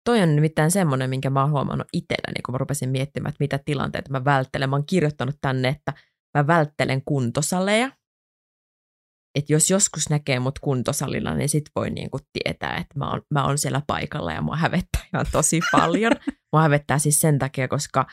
[0.05, 3.59] Toi on nimittäin semmoinen, minkä mä oon huomannut itselläni, kun mä rupesin miettimään, että mitä
[3.65, 4.69] tilanteita mä välttelen.
[4.69, 5.93] Mä oon kirjoittanut tänne, että
[6.37, 7.91] mä välttelen kuntosaleja.
[9.35, 13.45] Että jos joskus näkee mut kuntosalilla, niin sit voi niinku tietää, että mä oon, mä
[13.45, 16.11] oon siellä paikalla ja mua hävettää ihan tosi paljon.
[16.53, 18.05] mua hävettää siis sen takia, koska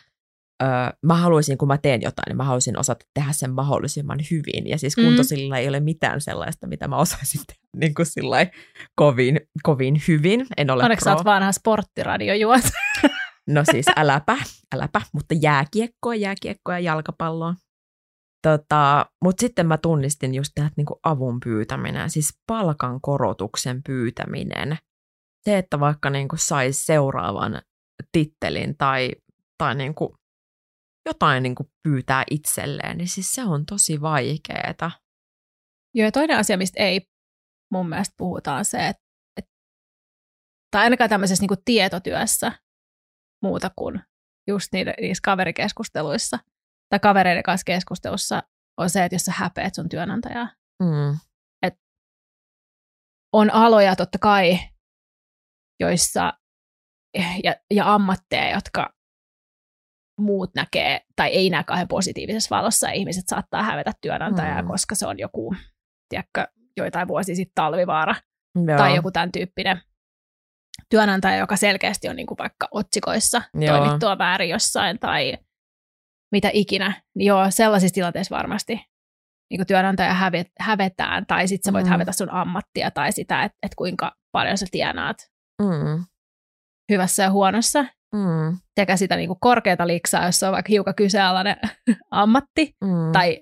[0.63, 0.69] öö,
[1.03, 4.67] mä haluaisin, kun mä teen jotain, niin mä haluaisin osata tehdä sen mahdollisimman hyvin.
[4.67, 5.05] Ja siis Mm.
[5.05, 8.51] kuntosalilla ei ole mitään sellaista, mitä mä osaisin tehdä niin kuin sillai
[8.97, 10.47] kovin, kovin hyvin.
[10.57, 11.17] En ole Onneksi sä pro.
[11.19, 12.63] oot vanha sporttiradiojuot.
[13.49, 14.37] No siis äläpä,
[14.75, 17.55] äläpä, mutta jääkiekkoa, jääkiekkoa ja jalkapalloa.
[18.43, 24.79] Tota, mutta sitten mä tunnistin just tähän niinku avun pyytäminen, siis palkan korotuksen pyytäminen.
[25.45, 27.63] Se, että vaikka niinku saisi seuraavan
[28.13, 29.11] tittelin tai,
[29.59, 30.17] tai niinku
[31.07, 34.91] jotain niinku pyytää itselleen, niin siis se on tosi vaikeeta.
[35.95, 37.01] Joo, ja toinen asia, mistä ei
[37.73, 39.03] mun mielestä puhutaan se, että,
[39.37, 39.51] että
[40.71, 42.53] tai ainakaan tämmöisessä niin tietotyössä
[43.43, 44.01] muuta kuin
[44.49, 46.39] just niitä, niissä kaverikeskusteluissa
[46.89, 48.43] tai kavereiden kanssa keskustelussa
[48.81, 50.49] on se, että jos sä häpeät sun työnantajaa.
[50.83, 51.19] Mm.
[53.33, 54.59] On aloja totta kai,
[55.81, 56.33] joissa
[57.45, 58.96] ja, ja ammatteja, jotka
[60.19, 64.69] muut näkee tai ei näe kauhean positiivisessa valossa ja ihmiset saattaa hävetä työnantajaa, Mm.
[64.69, 65.55] koska se on joku,
[66.09, 66.47] tiedätkö,
[66.77, 68.15] joitain vuosia sitten talvivaara
[68.67, 68.77] Joo.
[68.79, 69.81] tai joku tämän tyyppinen
[70.91, 73.77] työnantaja, joka selkeästi on niin kuin vaikka otsikoissa Joo.
[73.79, 75.39] toimittua väärin jossain tai
[76.33, 77.03] mitä ikinä.
[77.15, 78.73] Niin joo, sellaisissa tilanteissa varmasti
[79.51, 81.91] niin kuin työnantaja hävet, hävetään tai sitten sä voit Mm.
[81.91, 85.17] hävetä sun ammattia tai sitä, että, että kuinka paljon sä tienaat
[85.63, 86.05] Mm.
[86.93, 87.85] hyvässä ja huonossa.
[88.17, 88.59] Mm.
[88.81, 91.57] Sekä sitä niin kuin korkeata liksaa, jos se on vaikka hiukan kyseenalainen
[92.11, 93.13] ammatti Mm.
[93.13, 93.41] tai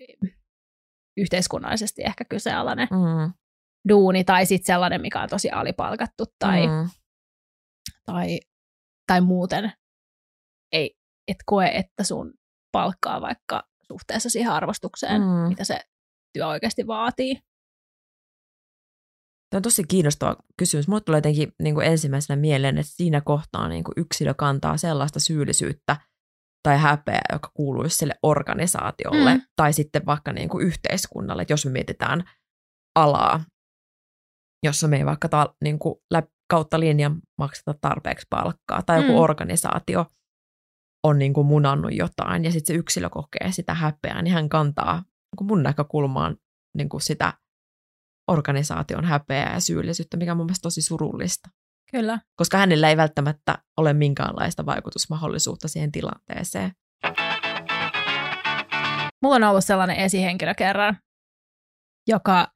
[1.16, 3.32] yhteiskunnallisesti ehkä kyseenalainen mm.
[3.88, 6.88] duuni tai sitten sellainen, mikä on tosi alipalkattu tai mm.
[8.06, 8.40] tai,
[9.06, 9.72] tai muuten
[10.72, 10.96] ei,
[11.28, 12.34] et koe, että sun
[12.72, 15.28] palkkaa vaikka suhteessa siihen arvostukseen, Mm.
[15.28, 15.48] mm.
[15.48, 15.80] mitä se
[16.32, 17.38] työ oikeasti vaatii.
[19.54, 20.88] Tämä on tosi kiinnostava kysymys.
[20.88, 25.20] Mulle tulee jotenkin niin kuin ensimmäisenä mieleen, että siinä kohtaa niin kuin yksilö kantaa sellaista
[25.20, 25.96] syyllisyyttä
[26.62, 29.40] tai häpeää, joka kuuluisi sille organisaatiolle Mm.
[29.56, 31.42] tai sitten vaikka niin kuin yhteiskunnalle.
[31.42, 32.24] Että jos me mietitään
[32.98, 33.44] alaa,
[34.66, 39.12] jossa me ei vaikka ta, niin kuin läp, kautta linjan makseta tarpeeksi palkkaa tai joku
[39.12, 39.18] Mm.
[39.18, 40.06] organisaatio
[41.06, 44.94] on niin kuin munannut jotain ja sitten se yksilö kokee sitä häpeää, niin hän kantaa
[44.96, 46.36] niin kuin mun näkökulmaan
[46.76, 47.32] niin kuin sitä
[48.28, 51.48] organisaation häpeää ja syyllisyyttä, mikä on mun mielestä tosi surullista.
[51.90, 52.18] Kyllä.
[52.36, 56.72] Koska hänellä ei välttämättä ole minkäänlaista vaikutusmahdollisuutta siihen tilanteeseen.
[59.22, 60.98] Mulla on ollut sellainen esihenkilö kerran,
[62.08, 62.52] joka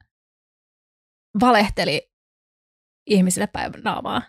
[1.40, 2.10] valehteli
[3.06, 4.22] ihmisille päivän naamaa.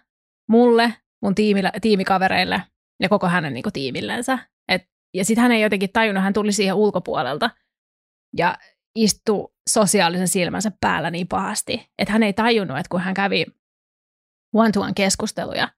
[0.50, 2.64] Mulle, mun tiimille, tiimikavereille
[3.00, 4.40] ja koko hänen niin kuin, tiimillensä.
[4.68, 4.82] Et,
[5.14, 7.50] ja sitten hän ei jotenkin tajunnut, hän tuli siihen ulkopuolelta
[8.38, 8.58] ja
[8.96, 13.46] istui sosiaalisen silmänsä päällä niin pahasti, että hän ei tajunnut, että kun hän kävi
[14.56, 15.70] one-to-one keskusteluja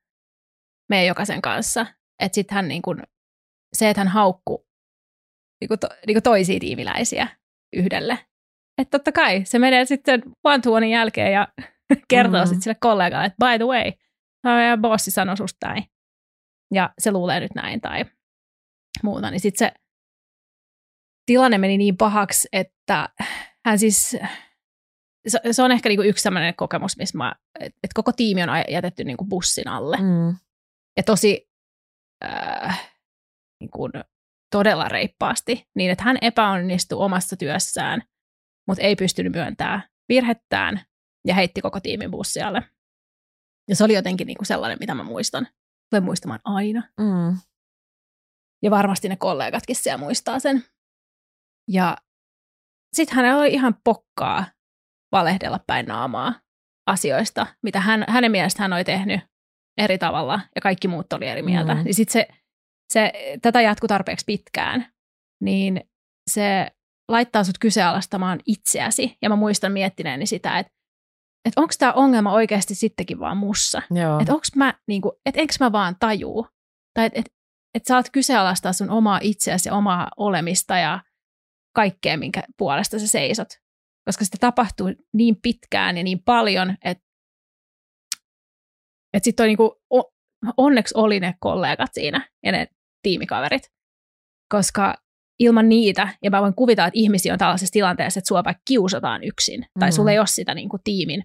[0.90, 1.86] meidän jokaisen kanssa,
[2.20, 3.04] että sitten hän niin kuin,
[3.74, 4.68] se, että hän haukku
[5.62, 7.28] niin kuin to, niin kuin toisia tiimiläisiä
[7.76, 8.20] yhdelle.
[8.82, 11.48] Että totta kai se menee sitten one-to-onein jälkeen ja
[12.08, 12.46] kertoo Mm.
[12.46, 12.48] mm.
[12.48, 13.92] sitten sille kollegalle, että by the way,
[14.44, 15.84] meidän bossi sanoi susta näin.
[16.74, 18.06] Ja se luulee nyt näin tai
[19.04, 19.32] muuta.
[19.32, 19.81] Niin sitten se
[21.26, 23.10] tilanne meni niin pahaksi, että
[23.66, 24.18] hän siis,
[25.28, 28.50] se, se on ehkä niinku yksi sellainen kokemus, missä mä, että et koko tiimi on
[28.70, 29.98] jätetty niinku bussin alle.
[29.98, 30.36] Mm.
[30.98, 31.50] Ja tosi
[32.26, 32.92] äh,
[33.60, 33.92] niin kuin
[34.52, 38.04] todella reippaasti, niin että hän epäonnistui omassa työssään,
[38.68, 40.82] mutta ei pystynyt myöntämään virhettään
[41.28, 42.64] ja heitti koko tiimin bussialle.
[43.70, 45.48] Ja se oli jotenkin niin kuin sellainen, mitä mä muistan.
[45.90, 46.84] Tulen muistamaan aina.
[47.00, 47.38] Mm.
[48.64, 50.64] Ja varmasti ne kollegatkin siellä muistaa sen.
[51.68, 51.98] Ja
[52.94, 54.46] sitten hänellä oli ihan pokkaa
[55.12, 56.34] valehdella päin naamaa
[56.88, 59.22] asioista, mitä hän, hänen mielestään hän oli tehnyt
[59.78, 61.76] eri tavalla ja kaikki muut oli eri mieltä.
[61.76, 61.84] Mm.
[61.84, 62.28] Niin sitten se,
[62.94, 64.94] se, tätä jatkui tarpeeksi pitkään,
[65.42, 65.82] niin
[66.30, 66.68] se
[67.12, 69.18] laittaa sut kyseenalaistamaan itseäsi.
[69.22, 70.74] Ja mä muistan miettineeni sitä, että
[71.46, 73.82] että onko tämä ongelma oikeasti sittenkin vaan mussa.
[74.22, 76.48] Että onko mä, niinku, että enkö mä vaan tajuu.
[76.94, 77.26] Tai että et,
[77.76, 81.00] et sä oot kyseenalaistaa sun omaa itseäsi ja omaa olemista ja
[81.76, 83.48] kaikkea, minkä puolesta sä seisot.
[84.06, 87.04] Koska sitä tapahtuu niin pitkään ja niin paljon, että
[89.14, 89.82] et sitten niinku,
[90.58, 92.68] onneksi oli ne kollegat siinä ja ne
[93.04, 93.72] tiimikaverit.
[94.52, 94.96] Koska
[95.40, 99.24] ilman niitä, ja mä voin kuvitella, että ihmisiä on tällaisessa tilanteessa, että sua vaikka kiusataan
[99.24, 99.94] yksin, tai mm.
[99.94, 101.24] sulla ei ole sitä niin kuin, tiimin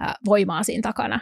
[0.00, 1.20] ää, voimaa siinä takana,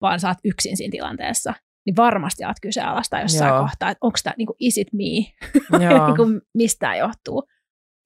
[0.00, 1.54] vaan oot yksin siinä tilanteessa,
[1.86, 3.62] niin varmasti alat kyseenalaistaa jossain Joo.
[3.62, 5.04] kohtaa, että onko tämä niin kuin, is it me,
[5.78, 7.48] niin kuin, mistä johtuu,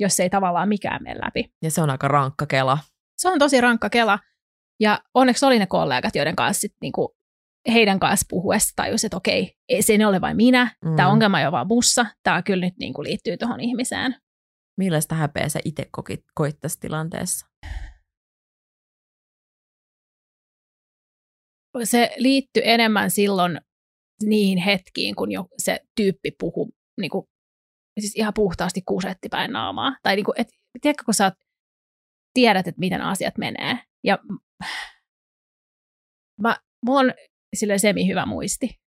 [0.02, 1.52] jos ei tavallaan mikään mene läpi.
[1.62, 2.78] Ja se on aika rankka kela.
[3.16, 4.18] Se on tosi rankka kela,
[4.80, 7.08] ja onneksi oli ne kollegat, joiden kanssa sit, niin kuin,
[7.72, 10.96] heidän kanssa puhuessa tajus, että okei, ei se ne ole vain minä, mm.
[10.96, 14.16] tämä ongelma ei ole vaan mussa, tämä kyllä nyt niin kuin liittyy tuohon ihmiseen.
[14.78, 15.88] Millaista häpeä sä itse
[16.34, 17.46] koit tässä tilanteessa?
[21.84, 23.60] Se liittyy enemmän silloin
[24.22, 27.26] niihin hetkiin, kun jo se tyyppi puhuu niin kuin,
[28.00, 29.96] siis ihan puhtaasti kusetti päin naamaa.
[30.02, 30.48] Tai niin kuin, et,
[30.80, 31.32] tiedätkö, kun sä
[32.34, 33.78] tiedät, että miten asiat menee.
[34.04, 34.18] Ja
[36.40, 37.12] mä, mulla on
[37.54, 38.80] sille semi hyvä muisti.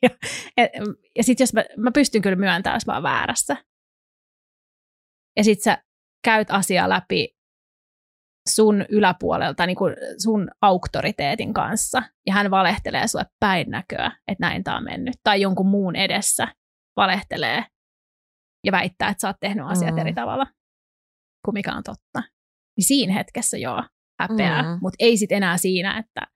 [0.02, 0.10] ja
[1.16, 3.56] ja sitten jos mä, mä pystyn kyllä myöntämään, jos mä oon väärässä.
[5.36, 5.82] Ja sitten sä
[6.24, 7.36] käyt asiaa läpi
[8.48, 14.64] sun yläpuolelta, niin kuin sun auktoriteetin kanssa, ja hän valehtelee sulle päin näköä, että näin
[14.64, 16.48] tämä on mennyt, tai jonkun muun edessä
[16.96, 17.64] valehtelee
[18.66, 19.98] ja väittää, että sä oot tehnyt asiat mm.
[19.98, 20.46] eri tavalla
[21.44, 22.22] kuin mikä on totta.
[22.76, 23.82] Niin siinä hetkessä joo,
[24.20, 24.78] häpeää, mm.
[24.82, 26.26] mutta ei sitten enää siinä, että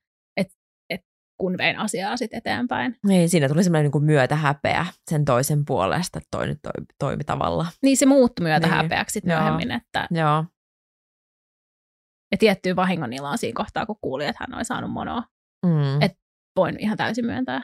[1.41, 2.97] kun vein asiaa sitten eteenpäin.
[3.07, 7.25] Niin, siinä tuli semmoinen niin myötä häpeä sen toisen puolesta, että toi nyt toimi, toimi
[7.25, 7.67] tavalla.
[7.83, 8.77] Niin, se muuttui myötä niin.
[8.77, 9.71] häpeäksi sitten myöhemmin.
[9.71, 10.09] Että...
[10.11, 10.45] Joo.
[12.33, 15.23] Ja tiettyä vahingon iloa siinä kohtaa, kun kuuli, että hän oli saanut monoa.
[15.67, 16.03] Mm.
[16.03, 16.19] Että
[16.57, 17.63] voin ihan täysin myöntää.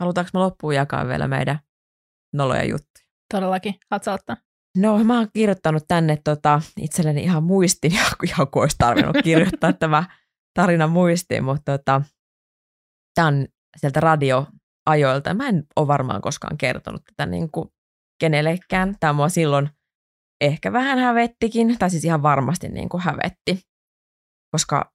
[0.00, 1.58] Halutaanko me loppuun jakaa vielä meidän
[2.32, 3.08] noloja juttuja?
[3.34, 3.74] Todellakin.
[3.90, 4.36] Haluatko ottaa?
[4.76, 7.92] No mä oon kirjoittanut tänne tota, itselleni ihan muistin,
[8.28, 10.04] ihan kuin olisi tarvinnut kirjoittaa tämä
[10.54, 12.02] tarina muistiin, mutta tota,
[13.14, 15.34] tämä on sieltä radioajoilta.
[15.34, 17.68] Mä en ole varmaan koskaan kertonut tätä niin kuin
[18.20, 18.94] kenellekään.
[19.00, 19.70] Tämä mua silloin
[20.40, 23.60] ehkä vähän hävettikin, tai siis ihan varmasti niin kuin hävetti,
[24.52, 24.92] koska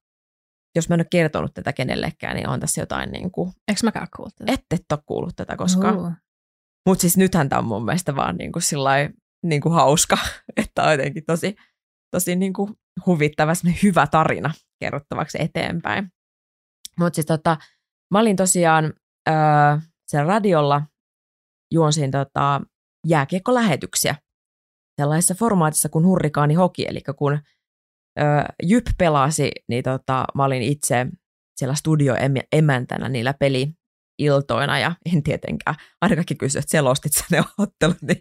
[0.76, 3.52] jos mä en ole kertonut tätä kenellekään, niin on tässä jotain niin kuin...
[3.68, 4.52] Eikö mäkään kuullut tätä?
[4.52, 5.98] Ette et ole kuullut tätä koskaan.
[5.98, 6.12] Uh.
[6.86, 9.08] Mutta siis nythän tämä on mun mielestä vaan niin kuin sillai,
[9.42, 10.18] niin kuin hauska,
[10.62, 11.56] että on jotenkin tosi,
[12.10, 12.74] tosi niin kuin
[13.06, 16.12] huvittava, hyvä tarina kerrottavaksi eteenpäin.
[16.98, 17.56] Mutta siis tota,
[18.10, 18.92] mä olin tosiaan
[19.28, 19.34] öö,
[20.06, 20.82] siellä radiolla,
[21.72, 22.60] juonsin tota,
[23.06, 24.14] jääkiekkolähetyksiä
[25.00, 27.32] sellaisessa formaatissa kuin hurrikaani hoki, eli kun
[28.20, 31.06] öö, Jyp pelasi, niin tota, mä olin itse
[31.56, 33.74] siellä studioemäntänä niillä peli,
[34.18, 35.76] iltoina ja en tietenkään.
[36.00, 38.18] Aina kaikki kysyy, että selostit sä ne ottelut, niin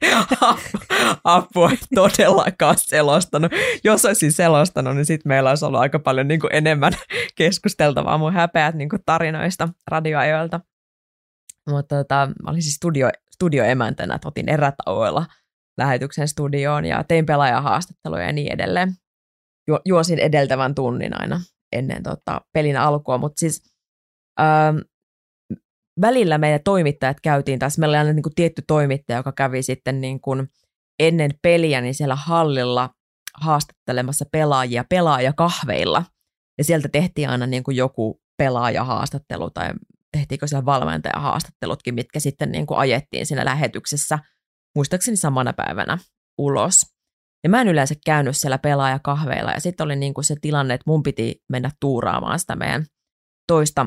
[1.24, 3.52] apua ei todellakaan selostanut.
[3.84, 6.94] Jos olisin selostanut, niin sitten meillä olisi ollut aika paljon niin kuin enemmän
[7.36, 10.60] keskusteltavaa mun häpeät niin kuin tarinoista radioajoilta.
[11.70, 15.26] Mutta tota, mä olin siis studio, studioemäntänä, että otin erätauoilla
[15.78, 18.96] lähetyksen studioon ja tein pelaajahaastatteluja ja niin edelleen.
[19.68, 21.42] Ju, juosin edeltävän tunnin aina
[21.72, 23.62] ennen tota, pelin alkua, mutta siis
[24.40, 24.78] ähm,
[26.02, 30.22] välillä meidän toimittajat käytiin, taas meillä oli niin kuin tietty toimittaja, joka kävi sitten niin
[30.22, 30.48] kuin
[31.00, 32.90] ennen peliä niin siellä hallilla
[33.42, 36.06] haastattelemassa pelaajia pelaajakahveilla.
[36.58, 39.74] Ja sieltä tehtiin aina niin kuin joku pelaajahaastattelu tai
[40.12, 44.20] tehtiinkö siellä valmentajahaastattelutkin, mitkä sitten niin kuin ajettiin siinä lähetyksessä,
[44.76, 45.98] muistaakseni samana päivänä
[46.38, 46.82] ulos.
[47.44, 50.84] Ja mä en yleensä käynyt siellä pelaajakahveilla ja sitten oli niin kuin se tilanne, että
[50.88, 52.86] mun piti mennä tuuraamaan sitä meidän
[53.48, 53.86] toista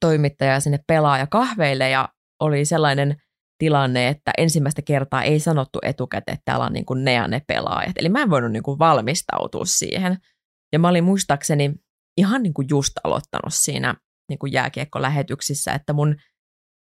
[0.00, 2.08] toimittaja sinne pelaaja kahveille ja
[2.40, 3.16] oli sellainen
[3.58, 7.42] tilanne, että ensimmäistä kertaa ei sanottu etukäteen, että täällä on niin kuin ne ja ne
[7.46, 7.92] pelaajat.
[7.96, 10.18] Eli mä en voinut niin kuin valmistautua siihen.
[10.72, 11.74] Ja mä olin muistaakseni
[12.16, 13.94] ihan niin kuin just aloittanut siinä
[14.28, 16.16] niin kuin jääkiekkolähetyksissä, että mun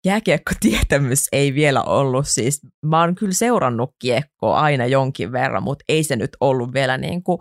[0.06, 6.04] jääkiekkotietämys ei vielä ollut siis, mä oon kyllä seurannut kiekkoa aina jonkin verran, mutta ei
[6.04, 7.40] se nyt ollut vielä niin kuin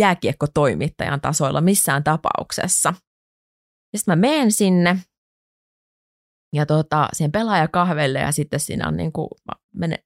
[0.00, 2.94] jääkiekkotoimittajan tasoilla missään tapauksessa.
[3.96, 4.98] Sitten mä menen sinne
[6.52, 9.28] ja tota, siihen pelaajakahvelle ja sitten siinä on niin kuin,
[9.74, 9.98] menen,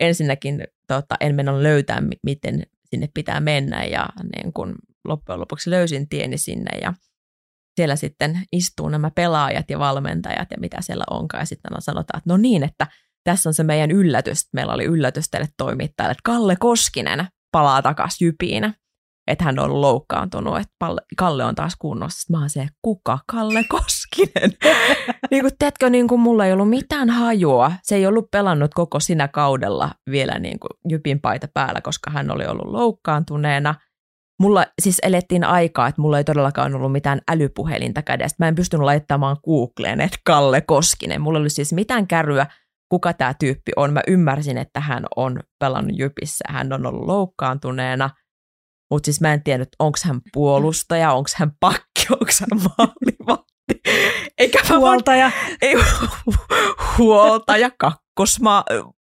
[0.00, 6.08] ensinnäkin tota, en mennä löytää, miten sinne pitää mennä ja niin kuin loppujen lopuksi löysin
[6.08, 6.94] tieni sinne ja
[7.76, 12.30] siellä sitten istuu nämä pelaajat ja valmentajat ja mitä siellä onkaan ja sitten sanotaan, että
[12.30, 12.86] no niin, että
[13.24, 14.48] tässä on se meidän yllätys.
[14.52, 18.74] Meillä oli yllätys teille toimittajalle, että Kalle Koskinen palaa takaisin jypiin.
[19.26, 20.76] Että hän on loukkaantunut, että
[21.16, 22.32] Kalle on taas kunnossa.
[22.32, 24.52] Mä oon se, kuka Kalle Koskinen?
[25.30, 27.72] niin kuin, teetkö, niin kuin mulla ei ollut mitään hajua.
[27.82, 32.30] Se ei ollut pelannut koko sinä kaudella vielä niin kuin jypin paita päällä, koska hän
[32.30, 33.74] oli ollut loukkaantuneena–
[34.40, 38.36] mulla siis elettiin aikaa, että mulla ei todellakaan ollut mitään älypuhelinta kädestä.
[38.44, 41.20] Mä en pystynyt laittamaan Googleen, että Kalle Koskinen.
[41.20, 42.46] Mulla oli siis mitään kärryä,
[42.88, 43.92] kuka tämä tyyppi on.
[43.92, 48.10] Mä ymmärsin, että hän on pelannut Jypissä, hän on ollut loukkaantuneena.
[48.90, 53.80] Mutta siis mä en tiedä, onko hän puolustaja, onko hän pakki, onko hän maalivahti.
[54.38, 55.30] Eikä huoltaja.
[55.62, 55.74] Ei,
[56.98, 58.64] huoltaja, kakkosma,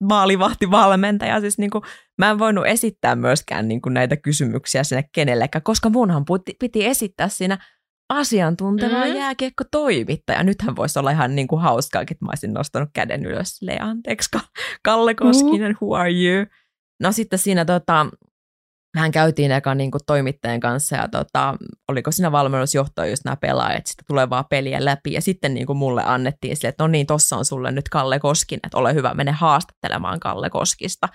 [0.04, 1.42] maalivahtivalmentaja.
[1.42, 1.84] Siis niin kuin,
[2.18, 6.26] mä en voinut esittää myöskään niin kuin näitä kysymyksiä sinne kenellekään, koska munhan
[6.60, 7.58] piti esittää siinä
[8.10, 9.16] asiantunteva mm.
[9.16, 10.44] jääkiekko-toimittaja.
[10.44, 13.62] Nythän voisi olla ihan niin kuin hauskaakin, että mä olisin nostanut käden ylös.
[13.62, 14.38] Le, anteeksi,
[14.84, 15.78] Kalle Koskinen, mm.
[15.82, 16.46] who are you?
[17.00, 18.06] No sitten siinä tota,
[18.96, 21.56] hän käytiin eka niin kuin toimittajan kanssa ja tota,
[21.88, 26.04] oliko siinä valmennusjohto just nämä pelaajat sitä tulevaa peliä läpi ja sitten niin kuin mulle
[26.06, 29.32] annettiin sille, että no niin, tossa on sulle nyt Kalle Koskinen, että ole hyvä, mene
[29.32, 31.08] haastattelemaan Kalle Koskista.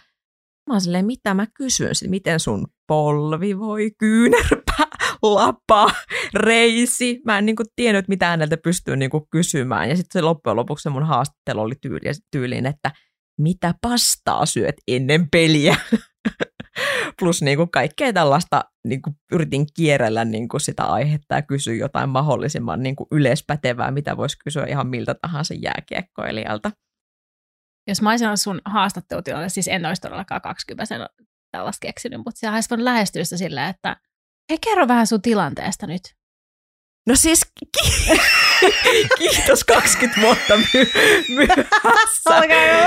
[0.68, 4.86] Mä oon silleen, mitä mä kysyn, miten sun polvi voi kyynärpää,
[5.22, 5.90] lapa,
[6.34, 7.20] reisi.
[7.24, 9.88] Mä en niin kuin tiennyt, mitä häneltä pystyy niin kuin kysymään.
[9.88, 12.92] Ja sitten se loppujen lopuksi se mun haastattelu oli tyyli, tyyliin, että
[13.40, 15.76] mitä pastaa syöt ennen peliä.
[17.18, 21.74] Plus niin kuin kaikkea tällaista niin kuin yritin kierrellä niin kuin sitä aihetta ja kysyä
[21.74, 26.70] jotain mahdollisimman niin kuin yleispätevää, mitä voisi kysyä ihan miltä tahansa jääkiekkoilijalta.
[27.88, 31.08] Jos mä olisin ollut sun haastattelutilanne, siis en olisi todellakaan 20
[31.52, 33.96] tällaista keksinyt, mutta se olisi voinut lähestyä sitä silleen, että
[34.50, 36.02] hei kerro vähän sun tilanteesta nyt.
[37.08, 38.20] No siis ki-
[39.18, 40.92] kiitos 20 vuotta my-
[41.34, 42.40] myöhässä.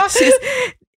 [0.20, 0.34] siis,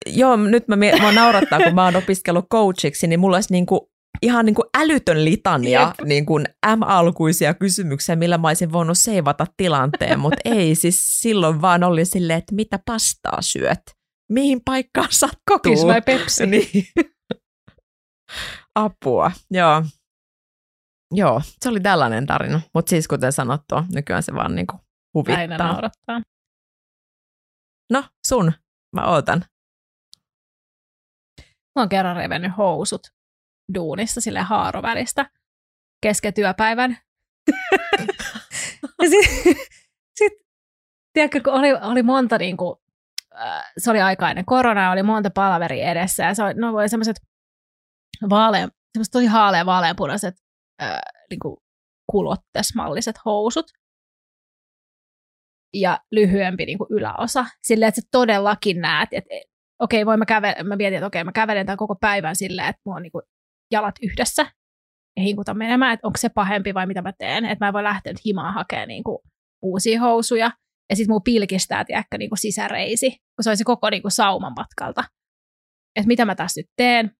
[0.05, 3.91] joo, nyt mä, mä naurattaa, kun mä oon opiskellut coachiksi, niin mulla olisi niinku
[4.21, 6.45] ihan niin kuin älytön litania niin kuin
[6.77, 12.39] M-alkuisia kysymyksiä, millä mä olisin voinut seivata tilanteen, mutta ei, siis silloin vaan oli silleen,
[12.39, 13.81] että mitä pastaa syöt?
[14.31, 15.39] Mihin paikkaan sattuu?
[15.49, 16.45] Kokis vai Pepsi?
[16.47, 16.67] Niin.
[18.75, 19.83] Apua, joo.
[21.13, 24.79] Joo, se oli tällainen tarina, mutta siis kuten sanottua, nykyään se vaan niin kuin
[25.13, 25.41] huvittaa.
[25.41, 26.21] Aina naurattaa.
[27.91, 28.53] No, sun.
[28.95, 29.45] Mä ootan.
[31.77, 33.01] Mä oon kerran revennyt housut
[33.73, 35.29] duunissa sille haarovälistä
[36.01, 36.97] kesken työpäivän.
[39.01, 39.55] ja sitten
[40.15, 40.33] sit,
[41.13, 42.75] tiedätkö, kun oli, oli monta niin kuin,
[43.39, 46.89] äh, se oli aika ennen koronaa, oli monta palaveria edessä ja se oli, no, oli
[46.89, 47.17] semmoiset
[48.29, 50.35] vaalean, semmoiset tosi haalean vaaleanpunaiset
[50.81, 50.99] äh,
[51.29, 51.39] niin
[52.11, 53.65] kulottesmalliset housut
[55.73, 57.45] ja lyhyempi niin kuin yläosa.
[57.63, 59.29] Silleen, että sä todellakin näet, että
[59.79, 62.67] okei, okay, mä kävellä, mä mietin, että okei, okay, mä kävelen tämän koko päivän silleen,
[62.67, 63.23] että mulla on niin kuin
[63.71, 64.45] jalat yhdessä
[65.17, 67.45] ja hinkuta menemään, että onko se pahempi vai mitä mä teen.
[67.45, 69.17] Että mä en voi lähteä nyt himaan hakemaan niin kuin
[69.61, 70.51] uusia housuja.
[70.89, 74.53] Ja sitten mun pilkistää, tiedäkö, niin kuin sisäreisi, kun se olisi koko niin kuin sauman
[74.57, 75.03] matkalta.
[75.95, 77.11] Että mitä mä tässä nyt teen.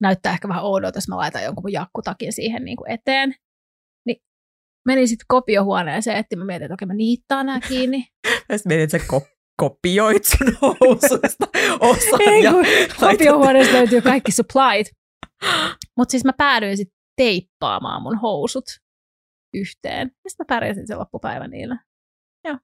[0.00, 3.34] Näyttää ehkä vähän oudolta, jos mä laitan jonkun jakkutakin siihen niin kuin eteen.
[4.06, 4.16] Niin
[4.86, 7.98] menin sitten kopiohuoneeseen, että mä mietin, että okei, mä niittaan nämä kiinni.
[8.56, 9.06] Sitten mietin, että se
[9.56, 11.46] kopioit sun housuista
[11.80, 12.20] osan.
[12.20, 12.52] Ei, ja
[13.00, 14.90] kopiohuoneesta löytyy kaikki supplyt.
[15.96, 18.64] Mutta siis mä päädyin sitten teippaamaan mun housut
[19.54, 20.10] yhteen.
[20.24, 21.78] Ja sitten mä pärjäsin sen loppupäivän niillä.
[22.44, 22.58] Joo.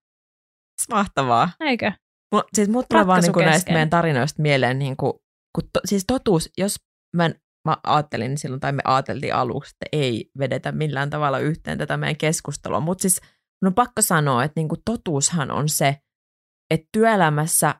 [0.91, 1.51] Mahtavaa.
[1.61, 1.93] Eikö?
[2.35, 5.13] Mut, siis mut tulee vaan niin näistä meidän tarinoista mieleen, niin kuin,
[5.55, 6.77] kun to, siis totuus, jos
[7.17, 7.31] mä,
[7.69, 12.17] mä ajattelin silloin, tai me ajateltiin aluksi, että ei vedetä millään tavalla yhteen tätä meidän
[12.17, 13.21] keskustelua, mutta siis
[13.65, 15.97] on pakko sanoa, että niin kuin totuushan on se,
[16.71, 17.75] että työelämässä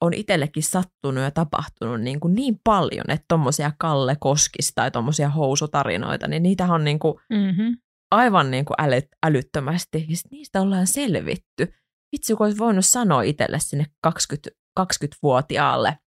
[0.00, 5.28] on itsellekin sattunut ja tapahtunut niin, kuin niin paljon, että tuommoisia Kalle Koskista tai tuommoisia
[5.28, 7.76] housutarinoita, niin niitä on niin kuin mm-hmm.
[8.10, 10.06] aivan niin kuin äly, älyttömästi.
[10.08, 11.74] Ja niistä ollaan selvitty.
[12.12, 15.98] Vitsi, kun olisi voinut sanoa itselle sinne 20, 20-vuotiaalle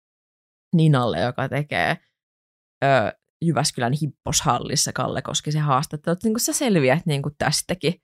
[0.74, 1.97] Ninalle, joka tekee
[2.85, 2.89] ö,
[3.45, 7.95] Jyväskylän hipposhallissa Kalle Koskisen haastattelu, että niin kuin sä selviät niin kuin tästäkin.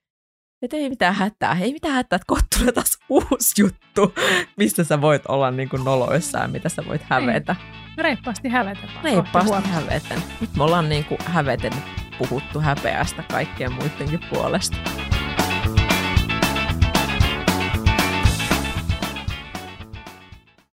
[0.62, 4.14] Että ei mitään hätää, ei mitään hätää, että kohta tulee taas uusi juttu,
[4.56, 7.56] mistä sä voit olla niin kuin noloissaan, mitä sä voit hävetä.
[7.58, 8.02] Ei.
[8.02, 8.88] Reippaasti hävetä.
[9.04, 10.22] Reippaasti häveten.
[10.40, 11.72] Nyt me ollaan niin kuin häveten
[12.18, 14.76] puhuttu häpeästä kaikkien muidenkin puolesta.